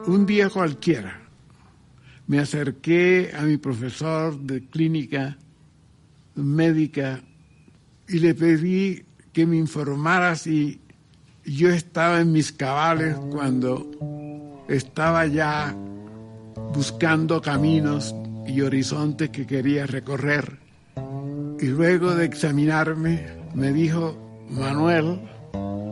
[0.07, 1.27] Un día cualquiera
[2.27, 5.37] me acerqué a mi profesor de clínica
[6.35, 7.23] médica
[8.09, 10.81] y le pedí que me informara si
[11.47, 15.75] yo estaba en mis cabales cuando estaba ya
[16.75, 18.15] buscando caminos
[18.47, 20.59] y horizontes que quería recorrer.
[21.61, 24.17] Y luego de examinarme, me dijo,
[24.51, 25.21] Manuel,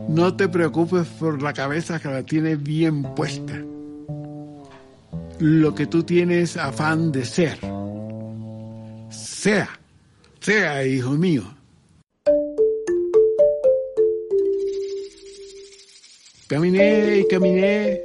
[0.09, 3.53] no te preocupes por la cabeza que la tienes bien puesta.
[5.39, 7.57] Lo que tú tienes afán de ser.
[9.09, 9.69] Sea,
[10.39, 11.54] sea, hijo mío.
[16.47, 18.01] Caminé y caminé,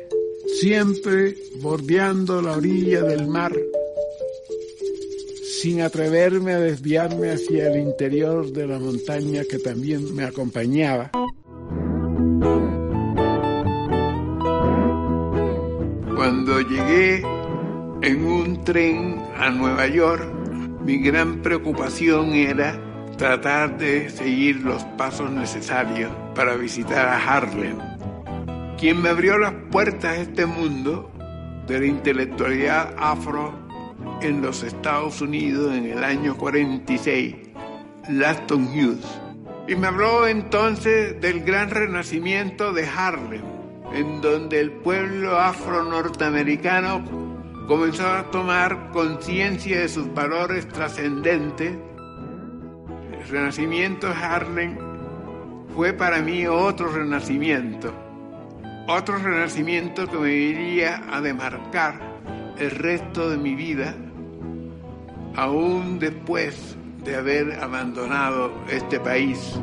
[0.59, 3.53] siempre bordeando la orilla del mar,
[5.61, 11.11] sin atreverme a desviarme hacia el interior de la montaña que también me acompañaba.
[16.17, 17.23] Cuando llegué
[18.01, 20.25] en un tren a Nueva York,
[20.83, 22.81] mi gran preocupación era
[23.19, 27.90] tratar de seguir los pasos necesarios para visitar a Harlem
[28.81, 31.13] quien me abrió las puertas a este mundo
[31.67, 33.53] de la intelectualidad afro
[34.23, 37.37] en los Estados Unidos en el año 46,
[38.09, 39.21] Laston Hughes.
[39.69, 43.43] Y me habló entonces del gran renacimiento de Harlem,
[43.93, 47.05] en donde el pueblo afro-norteamericano
[47.69, 51.77] comenzó a tomar conciencia de sus valores trascendentes.
[53.13, 54.79] El renacimiento de Harlem
[55.77, 58.10] fue para mí otro renacimiento
[58.93, 62.01] otro renacimiento que me iría a demarcar
[62.59, 63.95] el resto de mi vida,
[65.37, 69.59] aún después de haber abandonado este país.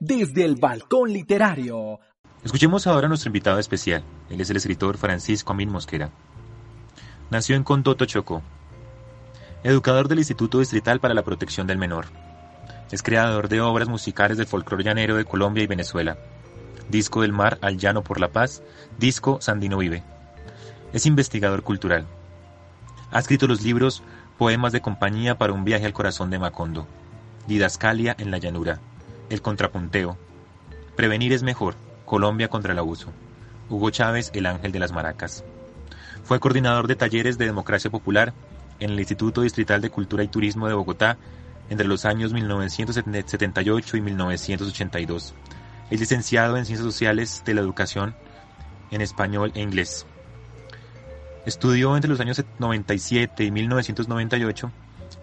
[0.00, 2.00] Desde el balcón literario.
[2.44, 4.02] Escuchemos ahora a nuestro invitado especial.
[4.30, 6.10] Él es el escritor Francisco Amin Mosquera.
[7.30, 8.42] Nació en Condoto, Chocó.
[9.62, 12.06] Educador del Instituto Distrital para la Protección del Menor.
[12.92, 16.18] Es creador de obras musicales del folclore llanero de Colombia y Venezuela.
[16.88, 18.62] Disco del Mar al Llano por la Paz,
[18.98, 20.04] Disco Sandino Vive.
[20.92, 22.06] Es investigador cultural.
[23.10, 24.02] Ha escrito los libros
[24.38, 26.86] Poemas de compañía para un viaje al corazón de Macondo,
[27.48, 28.78] Didascalia en la llanura,
[29.30, 30.18] El contrapunteo,
[30.94, 33.12] Prevenir es mejor, Colombia contra el abuso,
[33.68, 35.44] Hugo Chávez, El ángel de las maracas.
[36.22, 38.34] Fue coordinador de talleres de democracia popular
[38.80, 41.18] en el Instituto Distrital de Cultura y Turismo de Bogotá
[41.70, 45.34] entre los años 1978 y 1982.
[45.90, 48.14] Es licenciado en Ciencias Sociales de la Educación
[48.90, 50.06] en español e inglés.
[51.44, 54.72] Estudió entre los años 97 y 1998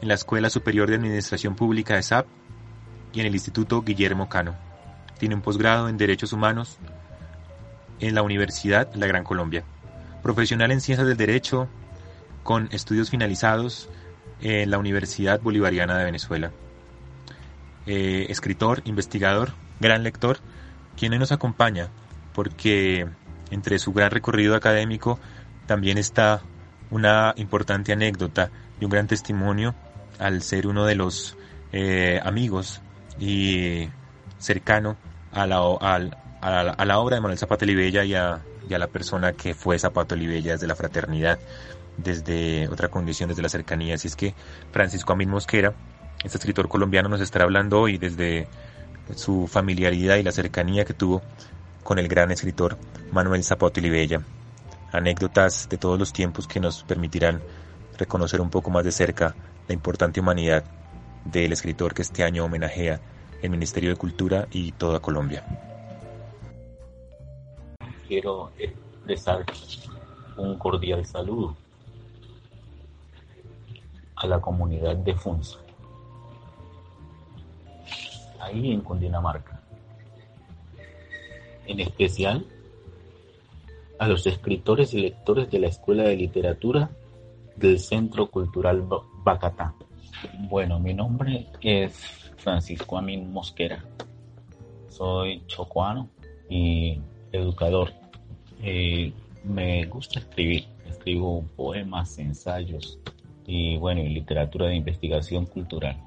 [0.01, 2.27] en la Escuela Superior de Administración Pública de SAP
[3.13, 4.55] y en el Instituto Guillermo Cano.
[5.19, 6.77] Tiene un posgrado en Derechos Humanos
[7.99, 9.63] en la Universidad La Gran Colombia.
[10.21, 11.67] Profesional en Ciencias del Derecho,
[12.43, 13.89] con estudios finalizados
[14.41, 16.51] en la Universidad Bolivariana de Venezuela.
[17.85, 20.37] Eh, escritor, investigador, gran lector,
[20.97, 21.89] quien nos acompaña,
[22.33, 23.07] porque
[23.51, 25.19] entre su gran recorrido académico
[25.65, 26.41] también está
[26.91, 29.75] una importante anécdota y un gran testimonio
[30.19, 31.37] al ser uno de los
[31.71, 32.81] eh, amigos
[33.19, 33.89] y
[34.37, 34.97] cercano
[35.31, 39.79] a la, obra de Manuel Zapata Olivella y a, y a la persona que fue
[39.79, 41.39] Zapata Olivella desde la fraternidad
[41.97, 43.95] desde otra condición, desde la cercanía.
[43.95, 44.33] Así es que
[44.71, 45.73] Francisco Amin Mosquera,
[46.23, 48.47] este escritor colombiano, nos estará hablando hoy desde
[49.15, 51.21] su familiaridad y la cercanía que tuvo
[51.83, 52.77] con el gran escritor
[53.11, 54.21] Manuel Zapata Olivella.
[54.91, 57.41] Anécdotas de todos los tiempos que nos permitirán
[57.97, 59.35] reconocer un poco más de cerca
[59.67, 60.63] la importante humanidad
[61.25, 62.99] del escritor que este año homenajea
[63.41, 65.43] el Ministerio de Cultura y toda Colombia.
[68.07, 69.45] Quiero expresar
[70.37, 71.57] un cordial saludo
[74.15, 75.59] a la comunidad de Funza,
[78.39, 79.61] ahí en Cundinamarca.
[81.65, 82.45] En especial
[83.99, 86.89] a los escritores y lectores de la Escuela de Literatura
[87.55, 88.85] del Centro Cultural
[89.23, 89.73] Bacatá.
[90.49, 91.93] Bueno, mi nombre es
[92.37, 93.83] Francisco Amin Mosquera.
[94.89, 96.09] Soy chocuano
[96.49, 96.99] y
[97.31, 97.93] educador.
[98.61, 100.65] Eh, me gusta escribir.
[100.87, 102.99] Escribo poemas, ensayos,
[103.45, 105.97] y bueno, y literatura de investigación cultural.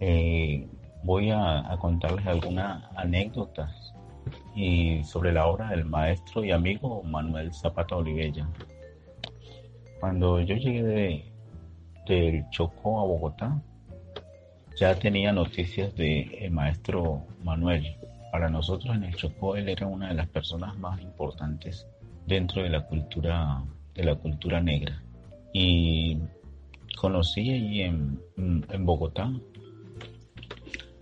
[0.00, 0.66] Eh,
[1.02, 3.94] voy a, contarles algunas anécdotas
[4.54, 8.48] y sobre la obra del maestro y amigo Manuel Zapata Olivella.
[10.00, 11.32] Cuando yo llegué de,
[12.06, 13.62] del Chocó a Bogotá,
[14.76, 17.96] ya tenía noticias del maestro Manuel.
[18.32, 21.86] Para nosotros en el Chocó él era una de las personas más importantes
[22.26, 23.62] dentro de la cultura
[23.94, 25.02] de la cultura negra.
[25.52, 26.18] Y
[27.00, 29.32] conocí allí en, en Bogotá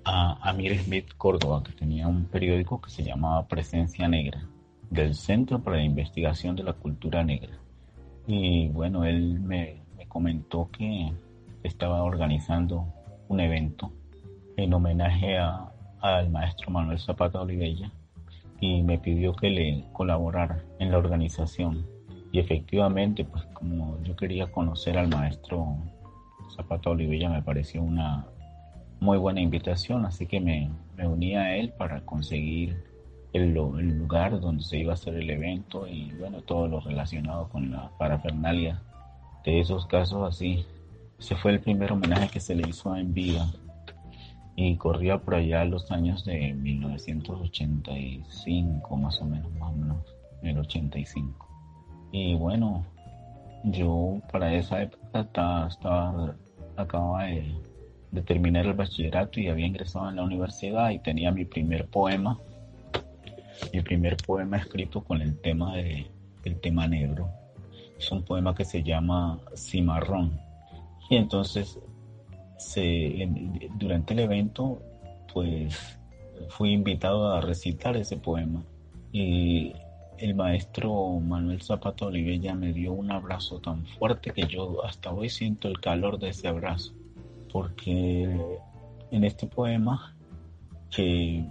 [0.05, 4.47] a Amir Smith Córdoba, que tenía un periódico que se llamaba Presencia Negra,
[4.91, 7.59] del Centro para la Investigación de la Cultura Negra.
[8.27, 11.13] Y bueno, él me, me comentó que
[11.63, 12.87] estaba organizando
[13.29, 13.93] un evento
[14.57, 15.71] en homenaje a,
[16.01, 17.93] al maestro Manuel Zapata Olivella
[18.61, 21.87] y me pidió que le colaborara en la organización
[22.33, 25.77] y efectivamente, pues como yo quería conocer al maestro
[26.55, 28.27] Zapata Olivella, me pareció una
[29.01, 32.77] muy buena invitación, así que me, me uní a él para conseguir
[33.33, 37.71] el, lugar donde se iba a hacer el evento y bueno, todo lo relacionado con
[37.71, 38.83] la parafernalia
[39.45, 40.67] de esos casos así.
[41.19, 43.47] Ese fue el primer homenaje que se le hizo en vida
[44.57, 50.05] y corría por allá los años de 1985, más o menos, más o menos,
[50.43, 51.50] el 85.
[52.13, 52.85] Y bueno,
[53.65, 56.35] yo para esa época estaba, estaba
[56.77, 57.55] acababa de,
[58.25, 62.39] terminar el bachillerato y había ingresado en la universidad y tenía mi primer poema,
[63.73, 66.07] mi primer poema escrito con el tema de
[66.45, 67.31] el tema negro.
[67.99, 70.41] Es un poema que se llama Cimarrón.
[71.09, 71.79] Y entonces
[72.57, 73.29] se,
[73.79, 74.81] durante el evento,
[75.33, 75.99] pues
[76.49, 78.65] fui invitado a recitar ese poema.
[79.13, 79.75] Y
[80.21, 85.29] el maestro Manuel Zapato Olivella me dio un abrazo tan fuerte que yo hasta hoy
[85.31, 86.93] siento el calor de ese abrazo,
[87.51, 88.39] porque
[89.11, 90.15] en este poema
[90.91, 91.45] que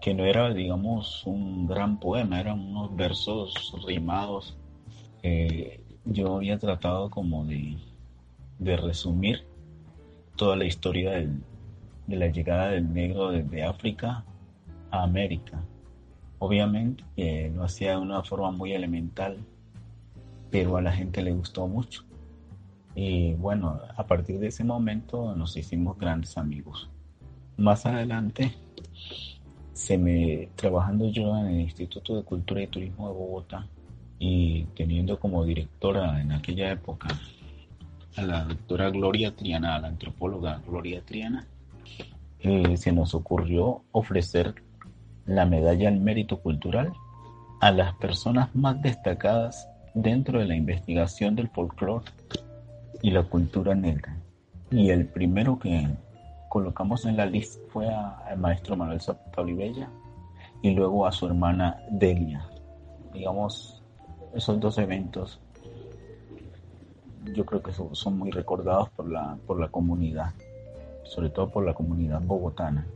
[0.00, 4.56] que no era, digamos, un gran poema, eran unos versos rimados.
[6.04, 7.76] yo había tratado como de,
[8.58, 9.44] de resumir
[10.36, 11.10] toda la historia
[12.06, 14.24] de la llegada del negro desde África
[14.90, 15.62] a América.
[16.38, 17.04] Obviamente
[17.54, 19.38] lo hacía de una forma muy elemental,
[20.50, 22.04] pero a la gente le gustó mucho.
[22.94, 26.88] Y bueno, a partir de ese momento nos hicimos grandes amigos.
[27.56, 28.52] Más adelante,
[29.72, 33.66] se me, trabajando yo en el Instituto de Cultura y Turismo de Bogotá
[34.18, 37.08] y teniendo como directora en aquella época
[38.16, 41.46] a la doctora Gloria Triana, a la antropóloga Gloria Triana,
[42.40, 44.56] eh, se nos ocurrió ofrecer
[45.28, 46.92] la medalla al mérito cultural
[47.60, 52.04] a las personas más destacadas dentro de la investigación del folclore
[53.02, 54.16] y la cultura negra.
[54.70, 55.86] Y el primero que
[56.48, 59.88] colocamos en la lista fue al maestro Manuel Zapata Olivella
[60.62, 62.48] y luego a su hermana Delia.
[63.12, 63.82] Digamos,
[64.34, 65.40] esos dos eventos
[67.34, 70.32] yo creo que son, muy recordados por la, por la comunidad,
[71.04, 72.86] sobre todo por la comunidad bogotana.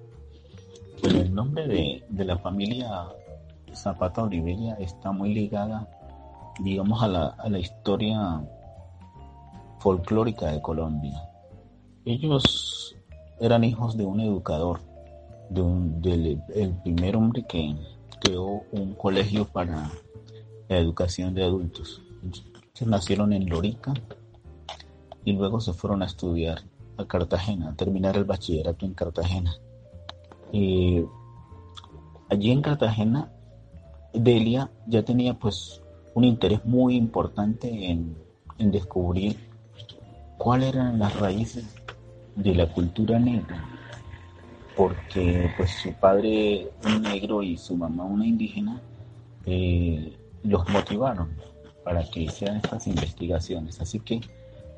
[1.02, 3.08] El nombre de, de la familia
[3.74, 5.88] Zapata Olivella está muy ligada,
[6.60, 8.42] digamos, a la, a la historia
[9.78, 11.28] folclórica de Colombia.
[12.04, 12.94] Ellos
[13.40, 14.80] eran hijos de un educador,
[15.50, 17.74] de un, del el primer hombre que
[18.20, 19.90] creó un colegio para
[20.68, 22.02] la educación de adultos.
[22.86, 23.94] nacieron en Lorica
[25.24, 26.62] y luego se fueron a estudiar
[26.96, 29.54] a Cartagena, a terminar el bachillerato en Cartagena.
[30.52, 31.04] Y
[32.28, 33.32] allí en Cartagena,
[34.12, 35.82] Delia ya tenía pues
[36.14, 38.16] un interés muy importante en,
[38.58, 39.36] en descubrir
[40.36, 41.64] cuáles eran las raíces
[42.34, 43.64] de la cultura negra,
[44.76, 48.80] porque pues su padre un negro y su mamá una indígena
[49.46, 51.30] eh, los motivaron
[51.84, 53.80] para que hicieran estas investigaciones.
[53.80, 54.20] Así que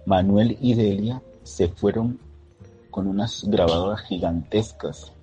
[0.04, 2.18] Manuel y Delia se fueron
[2.90, 5.13] con unas grabadoras gigantescas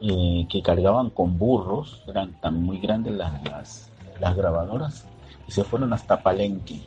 [0.00, 3.90] eh, que cargaban con burros, eran tan muy grandes las,
[4.20, 5.06] las, grabadoras,
[5.46, 6.80] y se fueron hasta Palenque.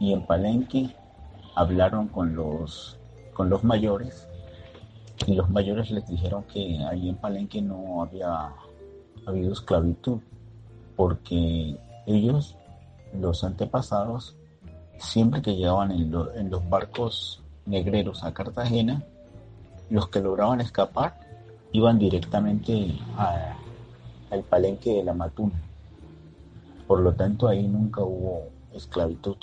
[0.00, 0.94] Y en Palenque
[1.54, 2.98] hablaron con los,
[3.32, 4.28] con los mayores
[5.26, 8.52] y los mayores les dijeron que ahí en Palenque no había
[9.26, 10.20] habido esclavitud
[10.96, 12.56] porque ellos,
[13.12, 14.36] los antepasados,
[14.98, 19.04] siempre que llegaban en, los barcos negreros a Cartagena,
[19.90, 21.20] los que lograban escapar
[21.72, 22.94] iban directamente
[24.30, 25.60] al palenque de la Matuna.
[26.86, 29.36] Por lo tanto, ahí nunca hubo esclavitud.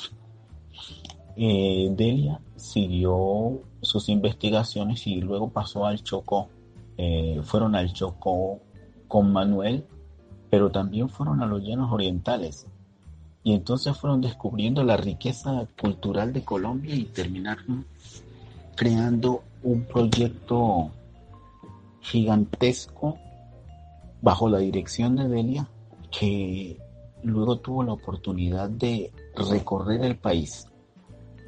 [1.35, 6.49] Eh, Delia siguió sus investigaciones y luego pasó al Chocó.
[6.97, 8.59] Eh, fueron al Chocó
[9.07, 9.85] con Manuel,
[10.49, 12.67] pero también fueron a los llanos orientales
[13.45, 17.85] y entonces fueron descubriendo la riqueza cultural de Colombia y terminaron
[18.75, 20.89] creando un proyecto
[22.05, 23.17] gigantesco
[24.21, 25.69] bajo la dirección de Delia
[26.11, 26.79] que
[27.23, 30.67] luego tuvo la oportunidad de recorrer el país.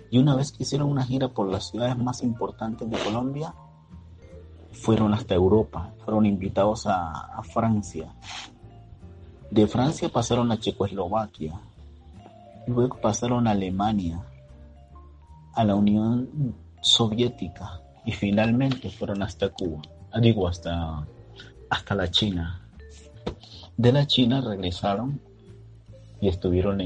[0.09, 3.53] Y una vez que hicieron una gira por las ciudades más importantes de Colombia,
[4.71, 8.13] fueron hasta Europa, fueron invitados a, a Francia.
[9.49, 11.59] De Francia pasaron a Checoslovaquia,
[12.67, 14.21] Luego pasaron a Alemania,
[15.53, 19.81] a la Unión Soviética y finalmente fueron hasta Cuba,
[20.19, 21.05] digo hasta,
[21.69, 22.61] hasta la China.
[23.75, 25.19] De la China regresaron
[26.19, 26.81] y estuvieron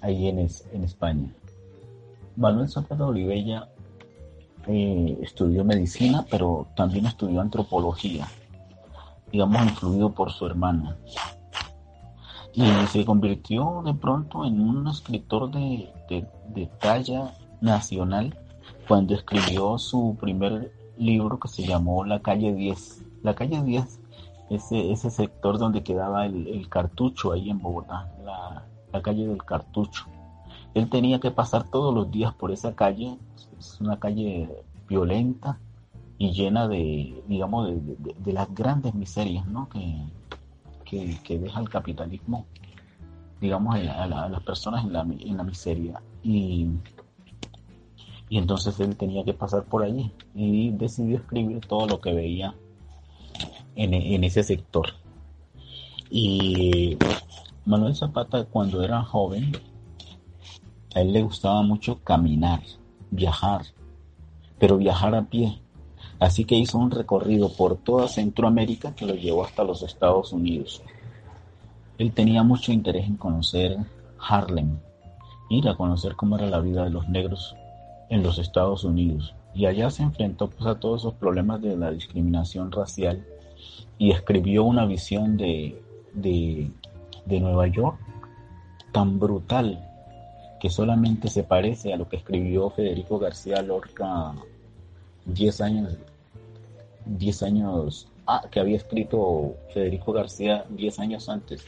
[0.00, 1.32] ahí en, en España.
[2.36, 3.68] Manuel Zapata Olivella
[4.66, 8.26] eh, estudió medicina, pero también estudió antropología,
[9.30, 10.96] digamos, influido por su hermana
[12.58, 18.36] y se convirtió de pronto en un escritor de, talla nacional
[18.88, 23.04] cuando escribió su primer libro que se llamó La calle 10.
[23.22, 24.00] La calle 10,
[24.50, 30.06] ese, ese sector donde quedaba el, cartucho ahí en Bogotá, la, calle del cartucho.
[30.74, 33.18] Él tenía que pasar todos los días por esa calle,
[33.58, 34.48] es una calle
[34.88, 35.58] violenta
[36.18, 39.68] y llena de, digamos, de, las grandes miserias ¿no?
[39.68, 42.46] que, que, deja el capitalismo,
[43.40, 46.00] digamos, a, las personas en la, en la miseria.
[46.22, 46.68] Y,
[48.28, 52.54] y entonces él tenía que pasar por allí y decidió escribir todo lo que veía
[53.74, 54.88] en, ese sector.
[56.10, 56.96] Y
[57.64, 59.52] Manuel Zapata cuando era joven,
[60.94, 62.60] a él le gustaba mucho caminar,
[63.10, 63.62] viajar,
[64.58, 65.60] pero viajar a pie.
[66.18, 70.82] Así que hizo un recorrido por toda Centroamérica que lo llevó hasta los Estados Unidos.
[71.96, 73.78] Él tenía mucho interés en conocer
[74.18, 74.78] Harlem,
[75.48, 77.54] ir a conocer cómo era la vida de los negros
[78.10, 79.34] en los Estados Unidos.
[79.54, 83.24] Y allá se enfrentó pues, a todos esos problemas de la discriminación racial
[83.98, 85.82] y escribió una visión de,
[86.14, 86.70] de,
[87.26, 87.98] de Nueva York
[88.92, 89.84] tan brutal
[90.60, 94.34] que solamente se parece a lo que escribió Federico García Lorca
[95.26, 95.96] 10 años,
[97.06, 101.64] 10 años, ah, que había escrito Federico García 10 años antes,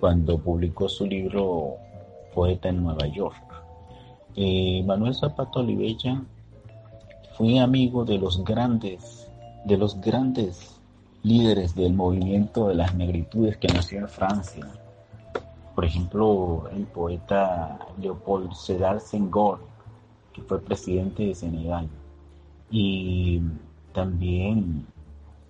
[0.00, 1.76] cuando publicó su libro
[2.34, 3.36] Poeta en Nueva York.
[4.36, 6.22] Eh, Manuel Zapato Olivella
[7.36, 9.30] fue amigo de los grandes,
[9.64, 10.80] de los grandes
[11.22, 14.66] líderes del movimiento de las negritudes que nació en Francia.
[15.74, 19.60] Por ejemplo, el poeta Leopold Sedar Senghor,
[20.32, 21.88] que fue presidente de Senegal
[22.70, 23.40] y
[23.92, 24.86] también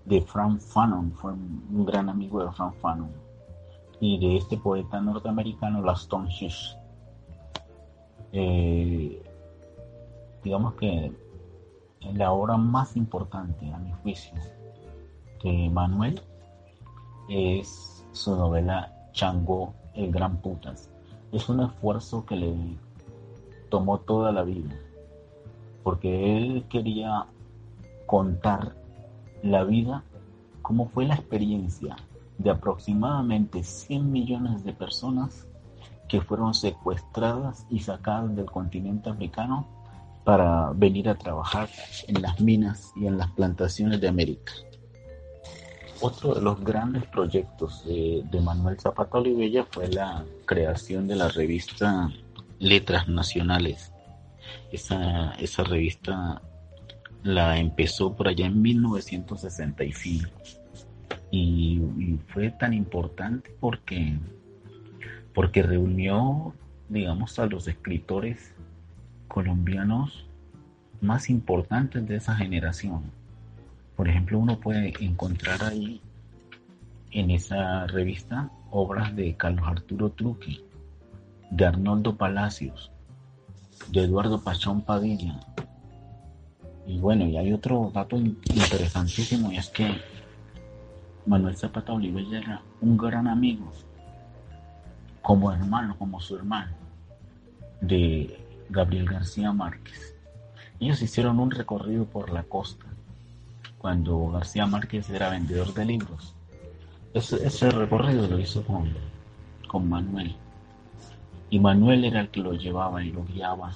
[0.05, 3.11] de Frank Fanon, fue un gran amigo de Frank Fanon,
[4.01, 6.77] y de este poeta norteamericano, Laston Hughes.
[8.37, 9.23] Eh,
[10.43, 11.13] digamos que
[12.13, 14.35] la obra más importante, a mi juicio,
[15.43, 16.21] de Manuel
[17.29, 20.91] es su novela Chango, el Gran Putas.
[21.33, 22.55] Es un esfuerzo que le
[23.71, 24.75] tomó toda la vida
[25.85, 27.27] porque él quería
[28.07, 28.75] contar
[29.43, 30.03] la vida,
[30.63, 31.95] cómo fue la experiencia
[32.39, 35.47] de aproximadamente 100 millones de personas
[36.09, 39.67] que fueron secuestradas y sacadas del continente africano
[40.25, 41.69] para venir a trabajar
[42.09, 44.53] en las minas y en las plantaciones de América.
[46.01, 52.11] Otro de los grandes proyectos de, Manuel Zapata Olivella fue la creación de la revista
[52.59, 53.93] Letras Nacionales,
[54.73, 56.43] esa, esa revista
[57.23, 60.29] la empezó por allá en 1965
[61.31, 64.19] y, y, fue tan importante porque,
[65.35, 66.55] porque reunió,
[66.89, 68.55] digamos, a los escritores
[69.29, 70.27] colombianos
[71.01, 73.03] más importantes de esa generación.
[73.97, 76.01] Por ejemplo, uno puede encontrar ahí
[77.11, 80.65] en esa revista obras de Carlos Arturo Truqui,
[81.51, 82.91] de Arnoldo Palacios,
[83.91, 85.39] de Eduardo Pachón Padilla.
[86.87, 90.01] Y bueno, y hay otro dato interesantísimo y es que
[91.27, 93.73] Manuel Zapata Olivella era un gran amigo,
[95.25, 96.73] como hermano, como su hermano,
[97.81, 100.15] de Gabriel García Márquez.
[100.79, 102.85] Ellos hicieron un recorrido por la costa
[103.79, 106.35] cuando García Márquez era vendedor de libros.
[107.15, 108.93] Ese, recorrido lo hizo con,
[109.67, 110.37] con Manuel.
[111.49, 113.73] Y Manuel era el que lo llevaba y lo guiaba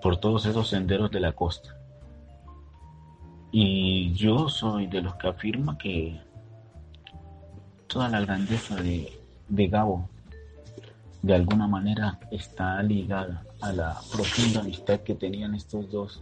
[0.00, 1.76] por todos esos senderos de la costa.
[3.50, 6.20] Y yo soy de los que afirma que
[7.88, 9.12] toda la grandeza de,
[9.48, 10.08] de Gabo
[11.22, 16.20] de alguna manera está ligada a la profunda amistad que tenían estos dos,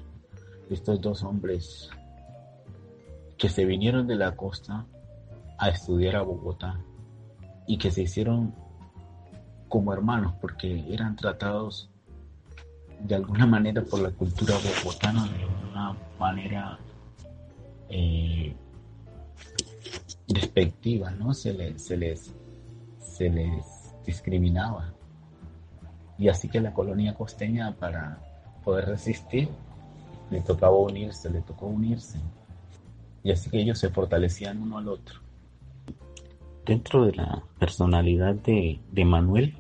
[0.70, 1.90] estos dos hombres
[3.36, 4.86] que se vinieron de la costa
[5.58, 6.80] a estudiar a Bogotá
[7.66, 8.54] y que se hicieron
[9.68, 11.90] como hermanos porque eran tratados
[13.00, 16.78] de alguna manera por la cultura bogotana de una manera
[17.88, 18.54] eh,
[20.28, 21.34] despectiva, ¿no?
[21.34, 22.32] Se les, se les,
[23.00, 23.73] se les
[24.04, 24.92] discriminaba.
[26.18, 28.18] Y así que la colonia costeña para
[28.64, 29.48] poder resistir
[30.30, 32.18] le tocaba unirse, le tocó unirse.
[33.22, 35.20] Y así que ellos se fortalecían uno al otro.
[36.64, 39.54] Dentro de la personalidad de, de Manuel,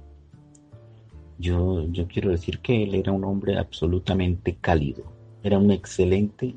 [1.38, 5.04] yo, yo quiero decir que él era un hombre absolutamente cálido.
[5.42, 6.54] Era un excelente,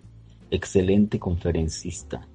[0.51, 2.27] excelente conferencista.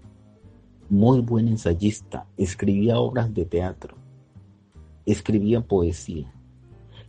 [0.90, 2.26] Muy buen ensayista.
[2.36, 3.96] Escribía obras de teatro.
[5.06, 6.32] Escribía poesía.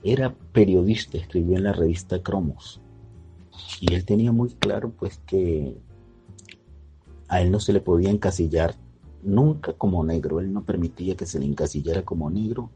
[0.03, 2.81] Era periodista, escribió en la revista Cromos.
[3.79, 5.77] Y él tenía muy claro pues que
[7.27, 8.75] a él no se le podía encasillar
[9.21, 10.39] nunca como negro.
[10.39, 12.69] Él no permitía que se le encasillara como negro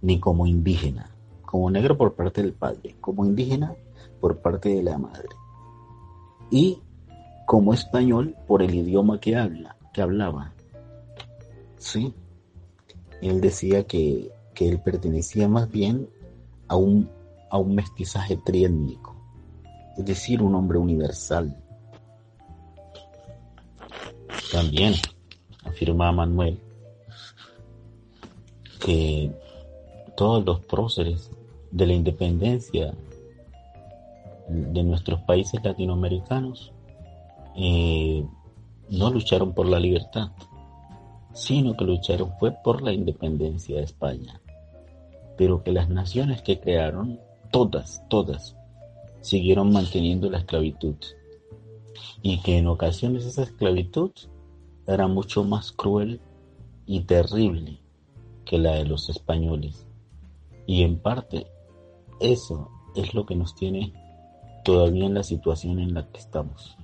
[0.00, 1.12] ni como indígena
[1.52, 3.74] como negro por parte del padre, como indígena
[4.22, 5.28] por parte de la madre
[6.50, 6.78] y
[7.46, 10.54] como español por el idioma que habla, que hablaba.
[11.76, 12.14] Sí,
[13.20, 16.08] él decía que, que él pertenecía más bien
[16.68, 17.08] a un,
[17.50, 19.14] a un mestizaje triétnico,
[19.96, 21.56] es decir, un hombre universal.
[24.50, 24.94] También
[25.64, 26.58] afirma Manuel
[28.84, 29.30] que
[30.16, 31.30] todos los próceres
[31.70, 32.94] de la independencia
[34.48, 36.72] de nuestros países latinoamericanos,
[37.56, 38.24] eh,
[38.90, 40.30] no lucharon por la libertad,
[41.34, 44.40] sino que lucharon fue por la independencia de España.
[45.36, 47.20] Pero que las naciones que crearon,
[47.50, 48.56] todas, todas,
[49.20, 50.96] siguieron manteniendo la esclavitud.
[52.22, 54.10] Y que en ocasiones esa esclavitud
[54.86, 56.20] era mucho más cruel
[56.86, 57.80] y terrible
[58.44, 59.86] que la de los españoles.
[60.66, 61.46] Y en parte
[62.20, 63.92] eso es lo que nos tiene
[64.64, 66.76] todavía en la situación en la que estamos.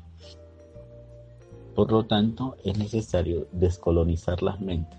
[1.78, 4.98] Por lo tanto, es necesario descolonizar las mentes.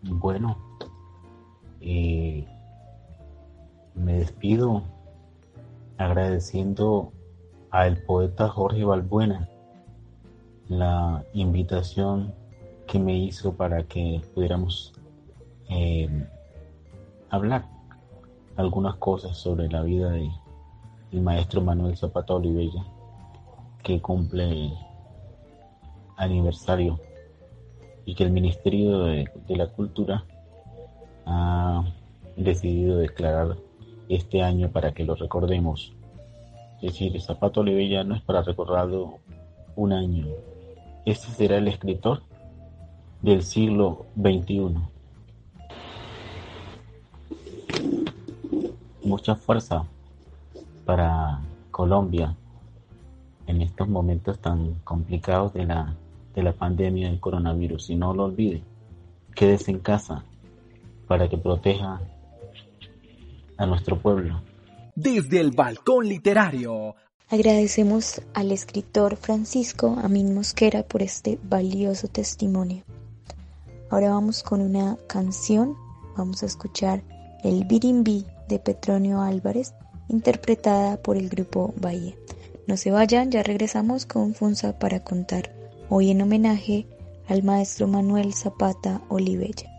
[0.00, 0.56] Bueno,
[1.80, 2.46] eh,
[3.96, 4.84] me despido
[5.98, 7.10] agradeciendo
[7.72, 9.48] al poeta Jorge Balbuena
[10.68, 12.32] la invitación
[12.86, 14.92] que me hizo para que pudiéramos
[15.68, 16.28] eh,
[17.28, 17.66] hablar
[18.54, 20.30] algunas cosas sobre la vida de
[21.10, 22.84] el maestro Manuel Zapata Olivella,
[23.86, 24.72] que cumple
[26.16, 26.98] aniversario
[28.04, 30.24] y que el Ministerio de, la Cultura
[31.24, 31.84] ha
[32.36, 33.56] decidido declarar
[34.08, 35.92] este año para que lo recordemos.
[36.82, 39.20] Es decir, Zapata Olivella no es para recordarlo
[39.76, 40.26] un año.
[41.04, 42.22] Este será el escritor
[43.22, 44.78] del siglo XXI.
[49.04, 49.84] Mucha fuerza
[50.84, 51.38] para
[51.70, 52.34] Colombia
[53.46, 55.94] en estos momentos tan complicados de la,
[56.34, 57.90] de la pandemia del coronavirus.
[57.90, 58.62] Y no lo olvide,
[59.34, 60.24] quédese en casa
[61.06, 62.00] para que proteja
[63.56, 64.42] a nuestro pueblo.
[64.94, 66.94] Desde el balcón literario.
[67.28, 72.84] Agradecemos al escritor Francisco Amin Mosquera por este valioso testimonio.
[73.90, 75.76] Ahora vamos con una canción.
[76.16, 77.02] Vamos a escuchar
[77.42, 79.74] El Birimbi de Petronio Álvarez,
[80.08, 82.16] interpretada por el grupo Valle.
[82.66, 85.52] No se vayan, ya regresamos con Funza para contar,
[85.88, 86.86] hoy en homenaje
[87.28, 89.70] al maestro Manuel Zapata Olivella.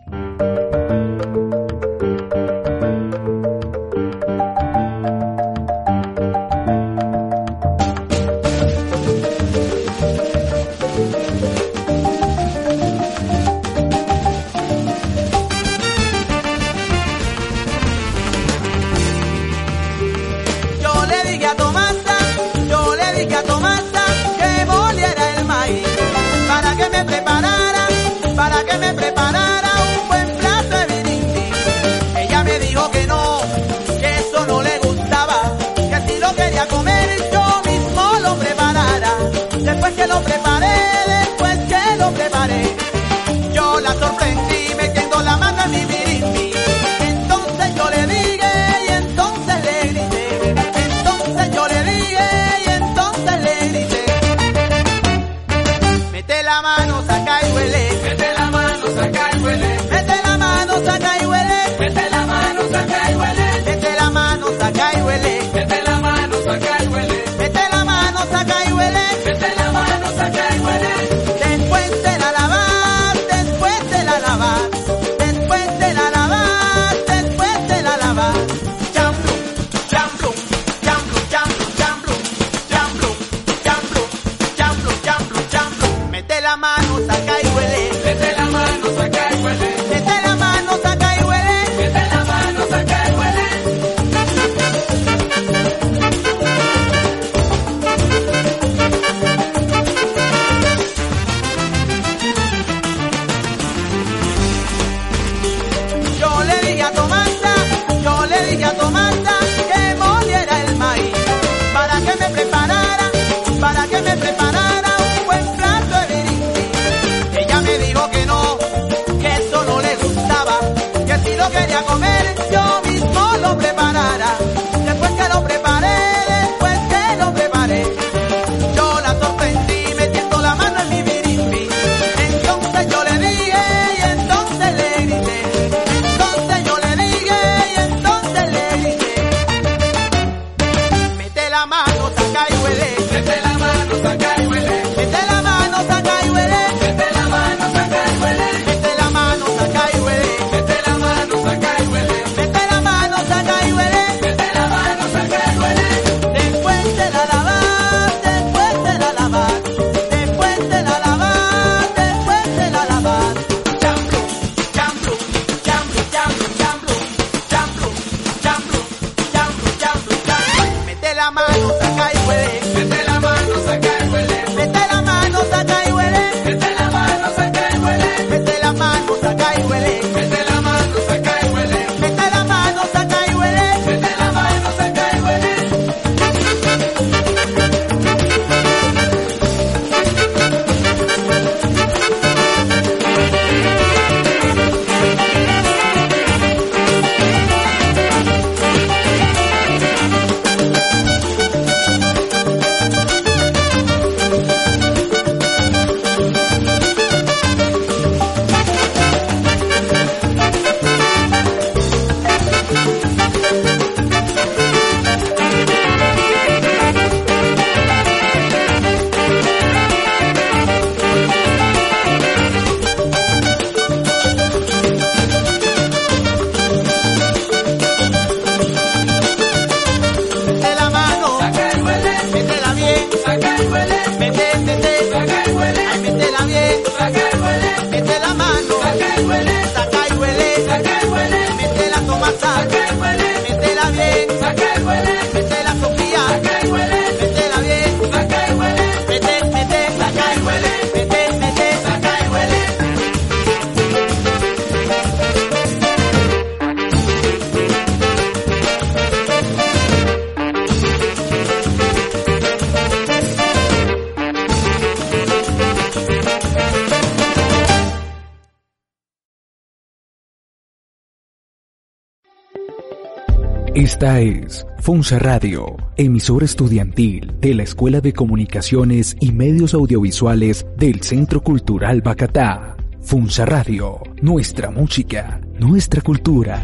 [274.98, 282.02] Funza Radio, emisora estudiantil de la Escuela de Comunicaciones y Medios Audiovisuales del Centro Cultural
[282.02, 282.76] Bacatá.
[283.00, 286.60] Funza Radio, nuestra música, nuestra cultura.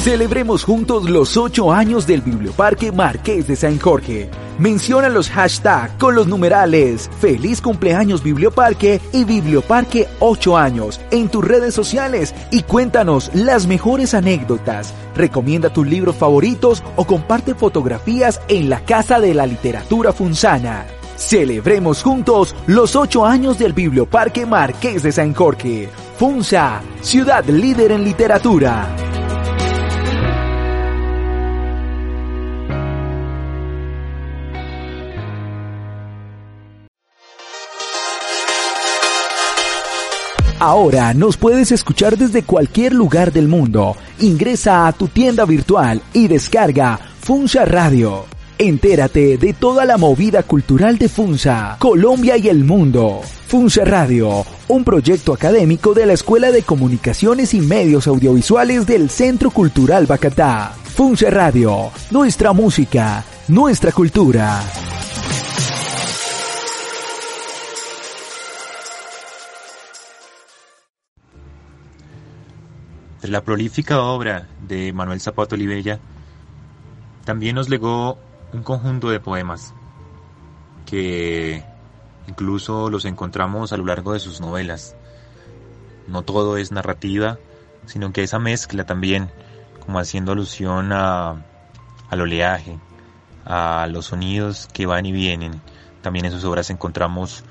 [0.00, 4.28] Celebremos juntos los 8 años del Biblioparque Marqués de San Jorge.
[4.58, 11.44] Menciona los hashtags con los numerales Feliz cumpleaños Biblioparque y Biblioparque 8 años en tus
[11.44, 14.94] redes sociales y cuéntanos las mejores anécdotas.
[15.16, 20.86] Recomienda tus libros favoritos o comparte fotografías en la Casa de la Literatura Funzana.
[21.16, 25.88] Celebremos juntos los 8 años del Biblioparque Marqués de San Jorge.
[26.16, 29.03] Funza, ciudad líder en literatura.
[40.66, 43.96] Ahora nos puedes escuchar desde cualquier lugar del mundo.
[44.20, 48.24] Ingresa a tu tienda virtual y descarga Funza Radio.
[48.56, 53.20] Entérate de toda la movida cultural de Funza, Colombia y el mundo.
[53.46, 59.50] Funza Radio, un proyecto académico de la Escuela de Comunicaciones y Medios Audiovisuales del Centro
[59.50, 60.72] Cultural Bacatá.
[60.96, 64.62] Funza Radio, nuestra música, nuestra cultura.
[73.24, 75.98] La prolífica obra de Manuel Zapato Olivella,
[77.24, 78.18] también nos legó
[78.52, 79.72] un conjunto de poemas
[80.84, 81.64] que
[82.28, 84.94] incluso los encontramos a lo largo de sus novelas.
[86.06, 87.38] No todo es narrativa,
[87.86, 89.30] sino que esa mezcla también,
[89.86, 91.42] como haciendo alusión a,
[92.10, 92.78] al oleaje,
[93.46, 95.62] a los sonidos que van y vienen.
[96.02, 97.42] También en sus obras encontramos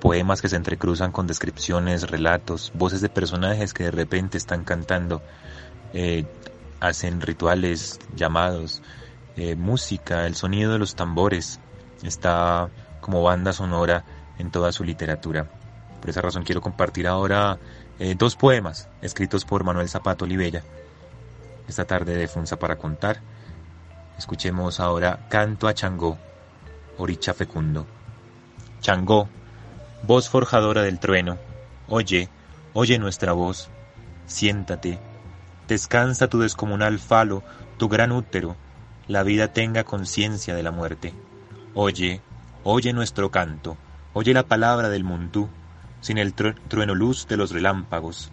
[0.00, 5.22] poemas que se entrecruzan con descripciones, relatos, voces de personajes que de repente están cantando,
[5.92, 6.24] eh,
[6.80, 8.82] hacen rituales, llamados,
[9.36, 11.60] eh, música, el sonido de los tambores,
[12.02, 12.68] está
[13.00, 14.04] como banda sonora
[14.38, 15.48] en toda su literatura.
[16.00, 17.58] Por esa razón quiero compartir ahora
[17.98, 20.62] eh, dos poemas escritos por Manuel Zapato Olivella.
[21.66, 23.20] Esta tarde de Funza para contar.
[24.16, 26.16] Escuchemos ahora Canto a Changó,
[26.96, 27.86] Oricha Fecundo.
[28.80, 29.28] Changó,
[30.02, 31.38] Voz forjadora del trueno,
[31.88, 32.28] oye,
[32.72, 33.68] oye nuestra voz,
[34.26, 34.98] siéntate,
[35.66, 37.42] descansa tu descomunal falo,
[37.78, 38.56] tu gran útero,
[39.08, 41.14] la vida tenga conciencia de la muerte.
[41.74, 42.20] Oye,
[42.62, 43.76] oye nuestro canto,
[44.14, 45.48] oye la palabra del muntú,
[46.00, 48.30] sin el trueno luz de los relámpagos.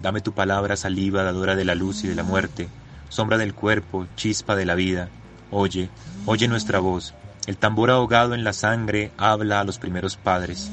[0.00, 2.68] Dame tu palabra saliva dadora de la luz y de la muerte,
[3.08, 5.08] sombra del cuerpo, chispa de la vida.
[5.50, 5.90] Oye,
[6.26, 7.14] oye nuestra voz,
[7.46, 10.70] el tambor ahogado en la sangre habla a los primeros padres.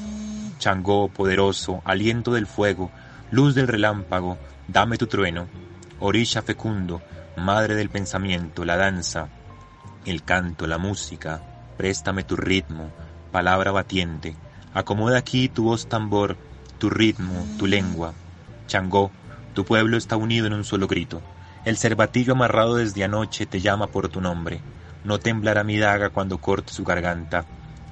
[0.58, 2.90] Changó poderoso, aliento del fuego,
[3.30, 4.38] luz del relámpago,
[4.68, 5.48] dame tu trueno.
[6.00, 7.02] Orisha fecundo,
[7.36, 9.28] madre del pensamiento, la danza,
[10.06, 11.42] el canto, la música,
[11.76, 12.90] préstame tu ritmo,
[13.32, 14.36] palabra batiente.
[14.72, 16.36] Acomoda aquí tu voz tambor,
[16.78, 18.12] tu ritmo, tu lengua.
[18.66, 19.10] Changó,
[19.54, 21.22] tu pueblo está unido en un solo grito.
[21.64, 24.60] El cervatillo amarrado desde anoche te llama por tu nombre.
[25.02, 27.44] No temblará mi daga cuando corte su garganta.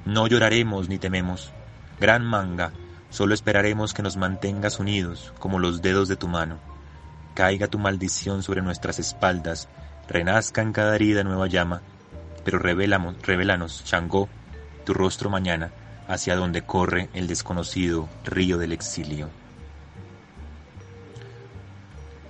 [0.05, 1.51] No lloraremos ni tememos.
[1.99, 2.71] Gran manga,
[3.09, 6.59] solo esperaremos que nos mantengas unidos como los dedos de tu mano.
[7.33, 9.69] Caiga tu maldición sobre nuestras espaldas,
[10.07, 11.81] renazca en cada herida nueva llama,
[12.43, 14.27] pero revelamos, revelanos, Changó,
[14.85, 15.71] tu rostro mañana,
[16.07, 19.29] hacia donde corre el desconocido río del exilio.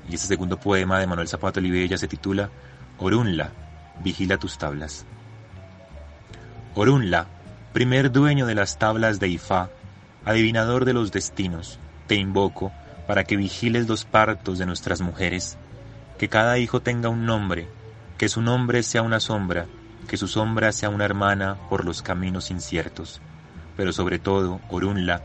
[0.08, 2.50] Y este segundo poema de Manuel Zapato Olivella se titula
[3.00, 3.52] Orunla,
[4.04, 5.06] vigila tus tablas.
[6.76, 7.28] Orunla,
[7.76, 9.70] primer dueño de las tablas de Ifá,
[10.24, 12.72] adivinador de los destinos, te invoco
[13.06, 15.58] para que vigiles los partos de nuestras mujeres,
[16.18, 17.68] que cada hijo tenga un nombre,
[18.18, 19.66] que su nombre sea una sombra,
[20.08, 23.20] que su sombra sea una hermana por los caminos inciertos.
[23.76, 25.22] Pero sobre todo, Orunla,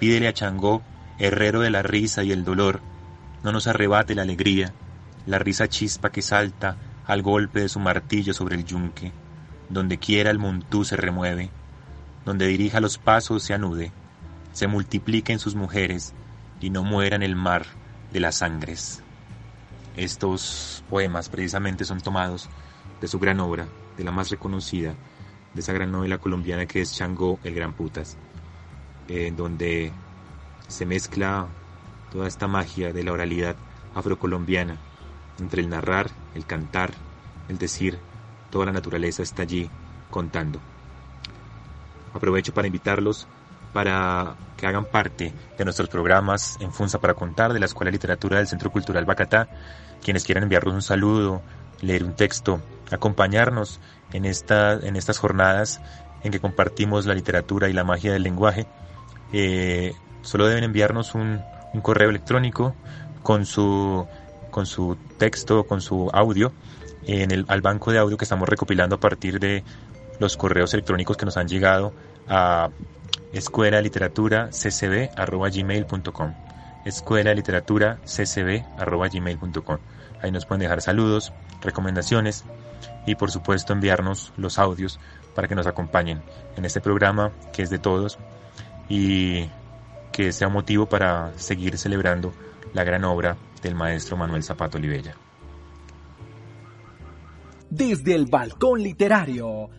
[0.00, 0.82] pídele a Changó,
[1.20, 2.80] herrero de la risa y el dolor,
[3.44, 4.74] no nos arrebate la alegría,
[5.26, 6.76] la risa chispa que salta
[7.06, 9.12] al golpe de su martillo sobre el yunque,
[9.68, 11.52] donde quiera el montú se remueve,
[12.24, 13.92] donde dirija los pasos se anude,
[14.52, 16.14] se multipliquen sus mujeres
[16.60, 17.66] y no muera en el mar
[18.12, 19.02] de las sangres.
[19.96, 22.48] Estos poemas precisamente son tomados
[23.00, 23.66] de su gran obra,
[23.96, 24.94] de la más reconocida,
[25.54, 28.16] de esa gran novela colombiana que es Changó el Gran Putas,
[29.08, 29.92] en donde
[30.68, 31.46] se mezcla
[32.10, 33.56] toda esta magia de la oralidad
[33.94, 34.76] afrocolombiana,
[35.38, 36.92] entre el narrar, el cantar,
[37.48, 37.98] el decir,
[38.50, 39.68] toda la naturaleza está allí
[40.10, 40.60] contando.
[42.14, 43.26] Aprovecho para invitarlos
[43.74, 47.96] para que hagan parte de nuestros programas en Funza para Contar de la Escuela de
[47.96, 49.48] Literatura del Centro Cultural Bacatá.
[50.02, 51.42] Quienes quieran enviarnos un saludo,
[51.82, 53.80] leer un texto, acompañarnos
[54.12, 55.80] en, esta, en estas jornadas
[56.22, 58.66] en que compartimos la literatura y la magia del lenguaje,
[59.32, 59.92] eh,
[60.22, 61.40] solo deben enviarnos un,
[61.72, 62.74] un correo electrónico
[63.22, 64.06] con su,
[64.50, 66.52] con su texto, con su audio,
[67.06, 69.64] en el, al banco de audio que estamos recopilando a partir de
[70.18, 71.92] los correos electrónicos que nos han llegado
[72.28, 72.70] a
[73.32, 76.34] escuela literatura ccb gmail.com
[76.84, 78.64] escuela literatura ccb
[80.22, 82.44] ahí nos pueden dejar saludos recomendaciones
[83.06, 85.00] y por supuesto enviarnos los audios
[85.34, 86.22] para que nos acompañen
[86.56, 88.18] en este programa que es de todos
[88.88, 89.48] y
[90.12, 92.32] que sea motivo para seguir celebrando
[92.72, 95.16] la gran obra del maestro Manuel Zapato Olivella.
[97.70, 99.70] Desde el balcón literario.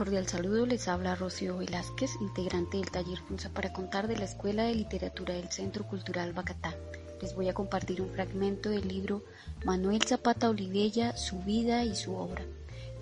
[0.00, 4.64] Cordial saludo, les habla Rocío Velázquez, integrante del taller Funza para contar de la Escuela
[4.64, 6.74] de Literatura del Centro Cultural Bacatá.
[7.20, 9.22] Les voy a compartir un fragmento del libro
[9.66, 12.42] Manuel Zapata Olivella, su vida y su obra,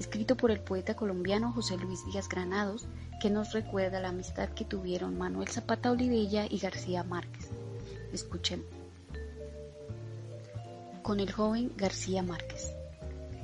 [0.01, 2.88] escrito por el poeta colombiano José Luis Díaz Granados,
[3.22, 7.49] que nos recuerda la amistad que tuvieron Manuel Zapata Olivella y García Márquez.
[8.12, 8.64] Escuchen.
[11.05, 12.72] Con el joven García Márquez.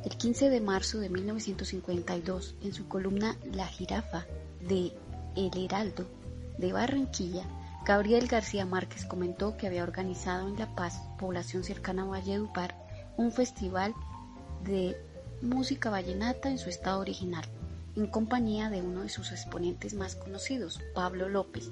[0.05, 4.27] El 15 de marzo de 1952, en su columna La jirafa
[4.61, 4.93] de
[5.35, 6.05] El Heraldo
[6.59, 7.45] de Barranquilla,
[7.87, 12.75] Gabriel García Márquez comentó que había organizado en La Paz, población cercana a Valledupar,
[13.17, 13.95] un festival
[14.63, 14.95] de
[15.41, 17.45] música vallenata en su estado original,
[17.97, 21.71] en compañía de uno de sus exponentes más conocidos, Pablo López,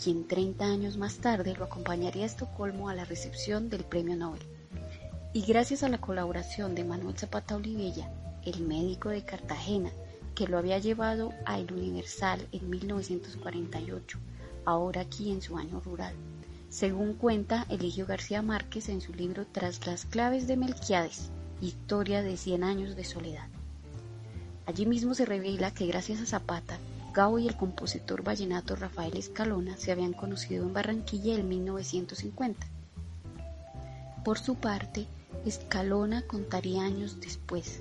[0.00, 4.53] quien 30 años más tarde lo acompañaría a Estocolmo a la recepción del Premio Nobel.
[5.36, 8.08] Y gracias a la colaboración de Manuel Zapata Olivella,
[8.44, 9.90] el médico de Cartagena,
[10.36, 14.18] que lo había llevado a El Universal en 1948,
[14.64, 16.14] ahora aquí en su año rural.
[16.70, 21.30] Según cuenta Eligio García Márquez en su libro Tras las claves de Melquiades,
[21.60, 23.48] Historia de Cien años de soledad.
[24.66, 26.78] Allí mismo se revela que gracias a Zapata,
[27.12, 32.68] Gao y el compositor vallenato Rafael Escalona se habían conocido en Barranquilla en 1950.
[34.24, 35.08] Por su parte,
[35.44, 37.80] Escalona contaría años después.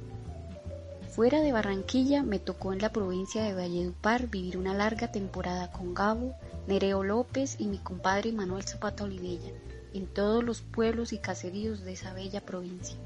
[1.15, 5.93] Fuera de Barranquilla me tocó en la provincia de Valledupar vivir una larga temporada con
[5.93, 6.33] Gabo,
[6.67, 9.51] Nereo López y mi compadre Manuel Zapata Olivella,
[9.93, 12.97] en todos los pueblos y caseríos de esa bella provincia.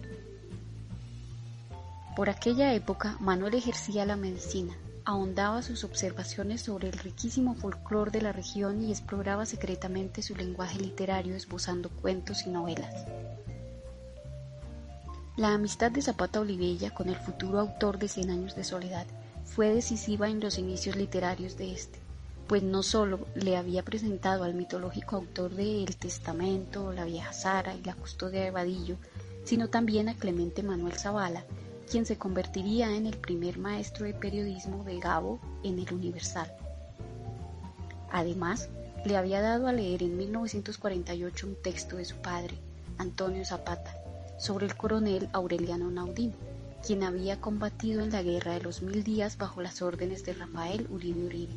[2.15, 4.73] Por aquella época Manuel ejercía la medicina,
[5.05, 10.79] ahondaba sus observaciones sobre el riquísimo folclore de la región y exploraba secretamente su lenguaje
[10.79, 13.05] literario esbozando cuentos y novelas.
[15.37, 19.05] La amistad de Zapata Olivella con el futuro autor de Cien años de soledad
[19.45, 21.99] fue decisiva en los inicios literarios de este,
[22.47, 27.75] pues no sólo le había presentado al mitológico autor de El Testamento, La vieja Sara
[27.75, 28.95] y La custodia de Vadillo,
[29.43, 31.43] sino también a Clemente Manuel Zavala,
[31.87, 36.51] quien se convertiría en el primer maestro de periodismo de Gabo en el Universal.
[38.11, 38.69] Además,
[39.05, 42.55] le había dado a leer en 1948 un texto de su padre,
[42.97, 43.95] Antonio Zapata,
[44.37, 46.33] sobre el coronel Aureliano Naudín,
[46.85, 50.87] quien había combatido en la Guerra de los Mil Días bajo las órdenes de Rafael
[50.89, 51.53] Uribe Uribe.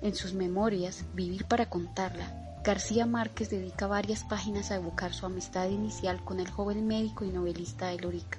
[0.00, 5.68] En sus memorias, Vivir para contarla, García Márquez dedica varias páginas a evocar su amistad
[5.68, 8.38] inicial con el joven médico y novelista de Lorica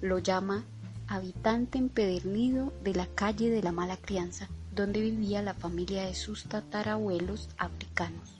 [0.00, 0.64] lo llama
[1.08, 6.44] habitante empedernido de la calle de la mala crianza, donde vivía la familia de sus
[6.44, 8.35] tatarabuelos africanos.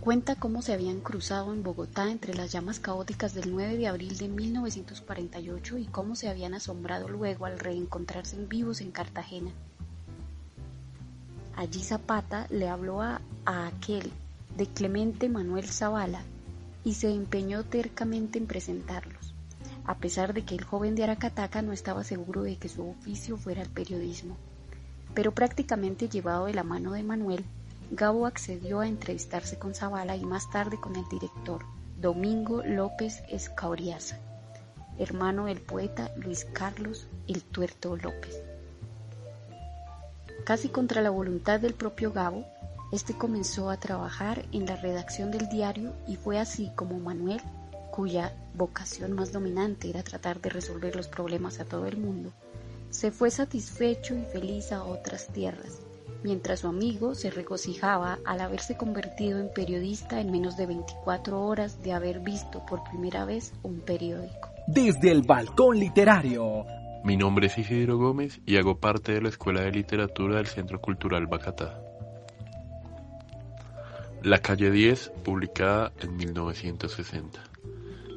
[0.00, 4.16] Cuenta cómo se habían cruzado en Bogotá entre las llamas caóticas del 9 de abril
[4.16, 9.50] de 1948 y cómo se habían asombrado luego al reencontrarse en vivos en Cartagena.
[11.56, 14.12] Allí Zapata le habló a, a aquel
[14.56, 16.22] de Clemente Manuel Zavala
[16.84, 19.34] y se empeñó tercamente en presentarlos
[19.88, 23.38] a pesar de que el joven de Aracataca no estaba seguro de que su oficio
[23.38, 24.36] fuera el periodismo.
[25.14, 27.42] Pero prácticamente llevado de la mano de Manuel,
[27.90, 31.64] Gabo accedió a entrevistarse con Zavala y más tarde con el director,
[31.98, 34.18] Domingo López Escauriaza,
[34.98, 38.42] hermano del poeta Luis Carlos El Tuerto López.
[40.44, 42.44] Casi contra la voluntad del propio Gabo,
[42.92, 47.40] este comenzó a trabajar en la redacción del diario y fue así como Manuel
[47.90, 52.32] cuya vocación más dominante era tratar de resolver los problemas a todo el mundo,
[52.90, 55.80] se fue satisfecho y feliz a otras tierras,
[56.22, 61.82] mientras su amigo se regocijaba al haberse convertido en periodista en menos de 24 horas
[61.82, 64.50] de haber visto por primera vez un periódico.
[64.66, 66.64] Desde el balcón literario.
[67.04, 70.80] Mi nombre es Isidro Gómez y hago parte de la Escuela de Literatura del Centro
[70.80, 71.80] Cultural Bacatá.
[74.22, 77.40] La calle 10, publicada en 1960.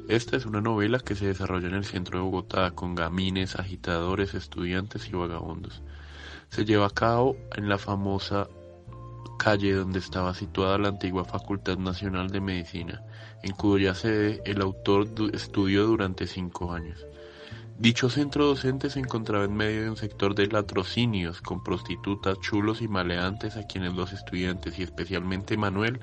[0.08, 4.34] Esta es una novela que se desarrolla en el centro de Bogotá con gamines, agitadores,
[4.34, 5.80] estudiantes y vagabundos.
[6.52, 8.46] Se lleva a cabo en la famosa
[9.38, 13.02] calle donde estaba situada la antigua Facultad Nacional de Medicina,
[13.42, 17.06] en cuya sede el autor estudió durante cinco años.
[17.78, 22.82] Dicho centro docente se encontraba en medio de un sector de latrocinios con prostitutas, chulos
[22.82, 26.00] y maleantes a quienes los estudiantes y especialmente Manuel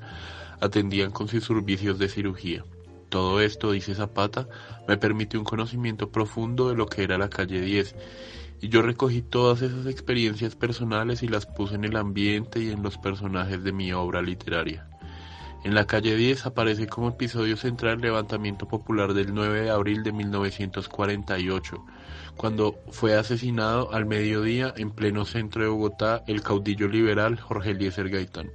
[0.60, 2.64] atendían con sus servicios de cirugía.
[3.08, 4.48] Todo esto, dice Zapata,
[4.88, 7.94] me permitió un conocimiento profundo de lo que era la calle 10
[8.60, 12.82] y yo recogí todas esas experiencias personales y las puse en el ambiente y en
[12.82, 14.86] los personajes de mi obra literaria.
[15.62, 20.02] En la calle 10 aparece como episodio central el levantamiento popular del 9 de abril
[20.02, 21.84] de 1948,
[22.36, 28.08] cuando fue asesinado al mediodía en pleno centro de Bogotá el caudillo liberal Jorge Eliezer
[28.08, 28.50] Gaitán.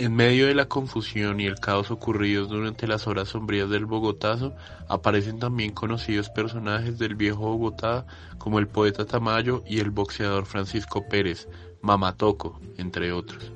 [0.00, 4.54] En medio de la confusión y el caos ocurridos durante las horas sombrías del Bogotazo,
[4.86, 8.06] aparecen también conocidos personajes del viejo Bogotá
[8.38, 11.48] como el poeta Tamayo y el boxeador Francisco Pérez,
[11.82, 13.50] Mamatoco, entre otros.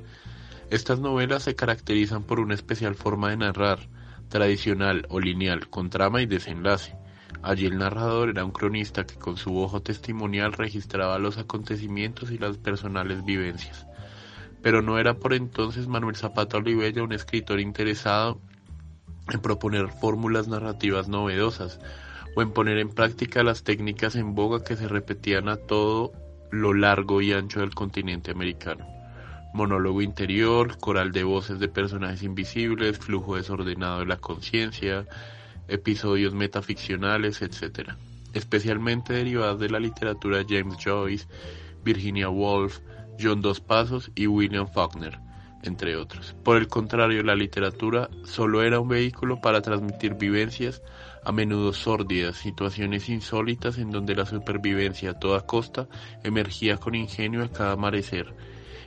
[0.68, 3.88] Estas novelas se caracterizan por una especial forma de narrar,
[4.28, 6.96] tradicional o lineal, con trama y desenlace.
[7.42, 12.38] Allí el narrador era un cronista que con su ojo testimonial registraba los acontecimientos y
[12.38, 13.86] las personales vivencias
[14.62, 18.40] pero no era por entonces Manuel Zapata Olivella un escritor interesado
[19.32, 21.80] en proponer fórmulas narrativas novedosas
[22.34, 26.12] o en poner en práctica las técnicas en boga que se repetían a todo
[26.50, 28.86] lo largo y ancho del continente americano.
[29.54, 35.06] Monólogo interior, coral de voces de personajes invisibles, flujo desordenado de la conciencia,
[35.68, 37.90] episodios metaficcionales, etc.
[38.32, 41.26] Especialmente derivadas de la literatura James Joyce,
[41.84, 42.80] Virginia Woolf,
[43.20, 45.18] John Dos Pasos y William Faulkner,
[45.62, 46.34] entre otros.
[46.42, 50.82] Por el contrario, la literatura solo era un vehículo para transmitir vivencias,
[51.24, 55.88] a menudo sórdidas, situaciones insólitas en donde la supervivencia a toda costa
[56.24, 58.34] emergía con ingenio a cada amanecer.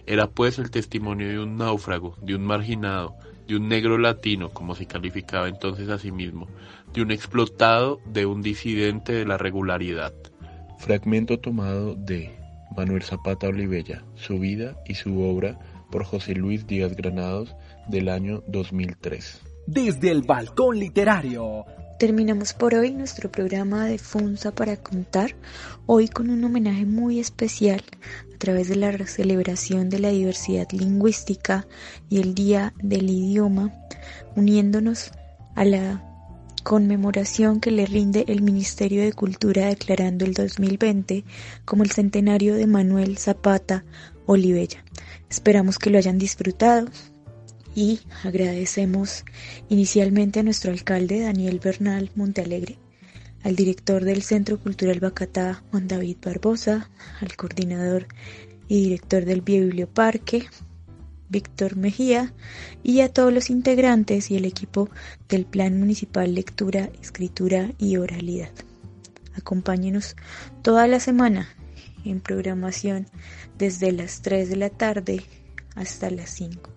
[0.06, 3.16] Era pues el testimonio de un náufrago, de un marginado,
[3.48, 6.48] de un negro latino, como se calificaba entonces a sí mismo,
[6.94, 10.14] de un explotado, de un disidente de la regularidad.
[10.78, 12.45] Fragmento tomado de
[12.76, 15.60] Manuel Zapata Olivella, su vida y su obra
[15.92, 17.56] por José Luis Díaz Granados
[17.88, 19.42] del año 2003.
[19.68, 21.66] Desde el balcón literario.
[21.98, 25.36] Terminamos por hoy nuestro programa de Funza para contar,
[25.86, 27.82] hoy con un homenaje muy especial
[28.34, 31.66] a través de la celebración de la diversidad lingüística
[32.10, 33.74] y el Día del Idioma,
[34.36, 35.12] uniéndonos
[35.56, 36.15] a la
[36.66, 41.24] conmemoración que le rinde el Ministerio de Cultura declarando el 2020
[41.64, 43.86] como el centenario de Manuel Zapata
[44.26, 44.84] Olivella.
[45.30, 46.88] Esperamos que lo hayan disfrutado
[47.76, 49.26] y agradecemos
[49.70, 52.80] inicialmente a nuestro alcalde Daniel Bernal Montealegre,
[53.44, 56.90] al director del Centro Cultural Bacatá Juan David Barbosa,
[57.22, 58.08] al coordinador
[58.68, 60.48] y director del Biblioparque
[61.30, 62.34] Víctor Mejía
[62.84, 64.90] y a todos los integrantes y el equipo
[65.28, 68.52] del Plan Municipal Lectura, Escritura y Oralidad.
[69.36, 70.16] Acompáñenos
[70.62, 71.50] toda la semana
[72.06, 73.08] en programación
[73.58, 75.24] desde las 3 de la tarde
[75.76, 76.70] hasta las 5.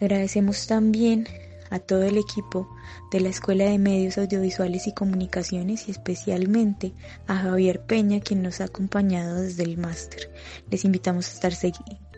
[0.00, 1.26] Agradecemos también
[1.70, 2.68] a todo el equipo
[3.12, 6.92] de la Escuela de Medios Audiovisuales y Comunicaciones y especialmente
[7.26, 10.30] a Javier Peña quien nos ha acompañado desde el máster.
[10.70, 11.54] Les invitamos a estar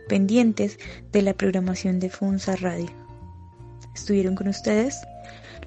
[0.07, 0.79] pendientes
[1.11, 2.89] de la programación de FUNSA Radio.
[3.95, 5.01] Estuvieron con ustedes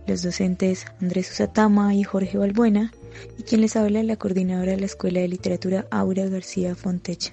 [0.06, 2.92] los docentes Andrés Usatama y Jorge Balbuena
[3.38, 7.32] y quien les habla la coordinadora de la Escuela de Literatura Aura García Fontecha,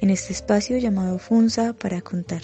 [0.00, 2.42] en este espacio llamado FUNSA para contar.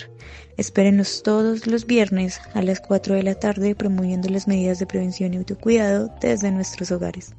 [0.57, 5.35] Espérenos todos los viernes a las 4 de la tarde promoviendo las medidas de prevención
[5.35, 7.35] y autocuidado desde nuestros hogares,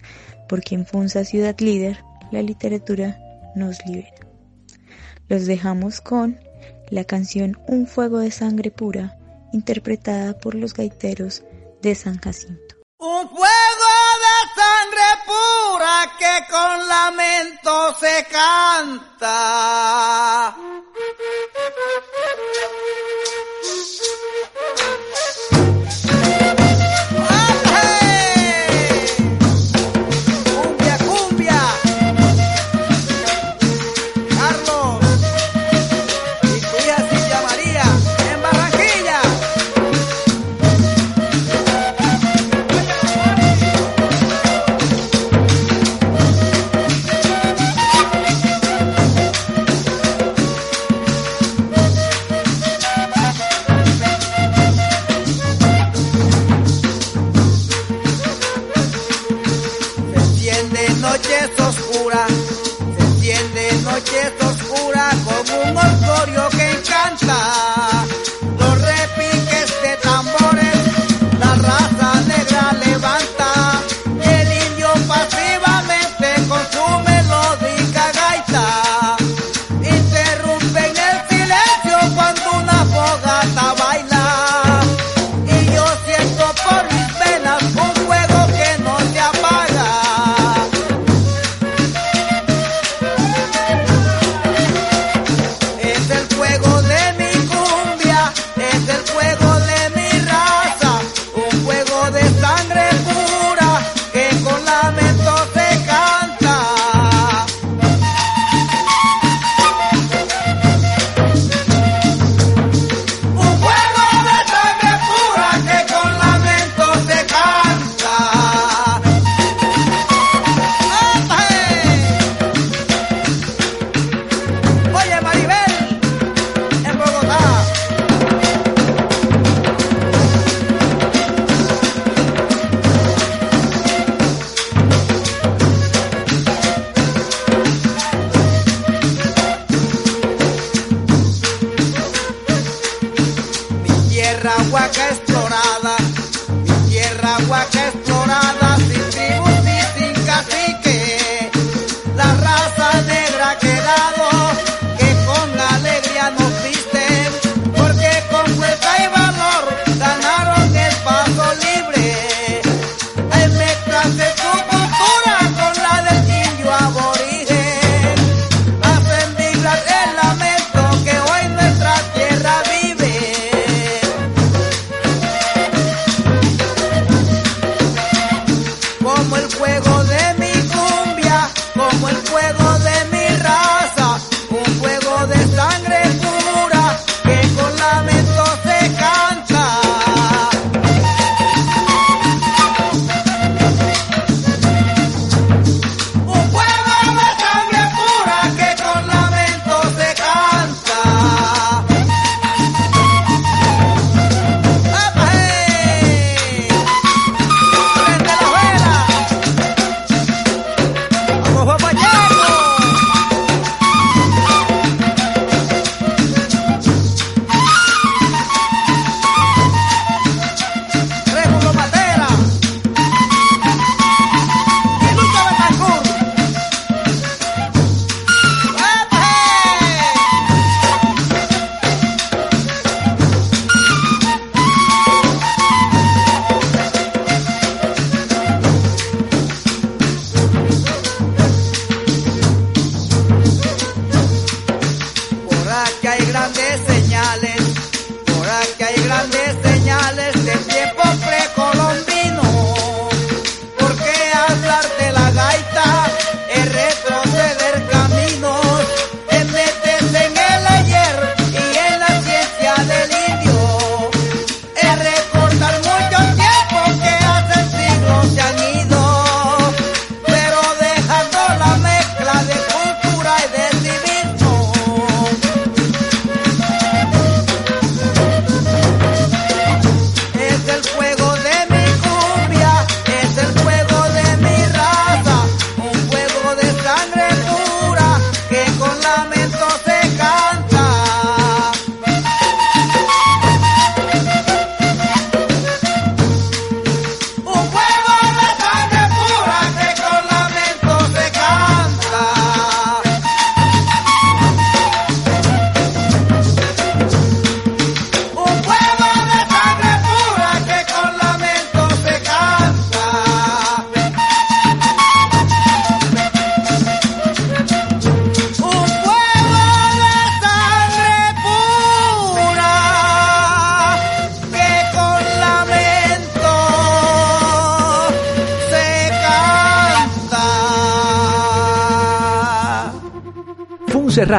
[0.47, 1.97] porque en FUNSA Ciudad Líder
[2.31, 3.19] la literatura
[3.55, 4.13] nos libera.
[5.27, 6.39] Los dejamos con
[6.91, 9.17] la canción Un fuego de sangre pura,
[9.51, 11.43] interpretada por los gaiteros
[11.81, 12.75] de San Jacinto.
[12.99, 13.41] Un fuego
[14.23, 19.31] de sangre pura que con lamento se canta.
[61.81, 62.27] frescura,
[62.97, 67.80] se enciende noches oscuras como un mortorio que encanta.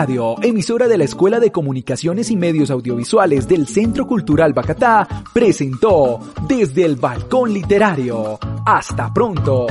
[0.03, 6.19] Radio, emisora de la Escuela de Comunicaciones y Medios Audiovisuales del Centro Cultural Bacatá, presentó
[6.49, 8.37] Desde el Balcón Literario.
[8.67, 9.69] Hasta pronto.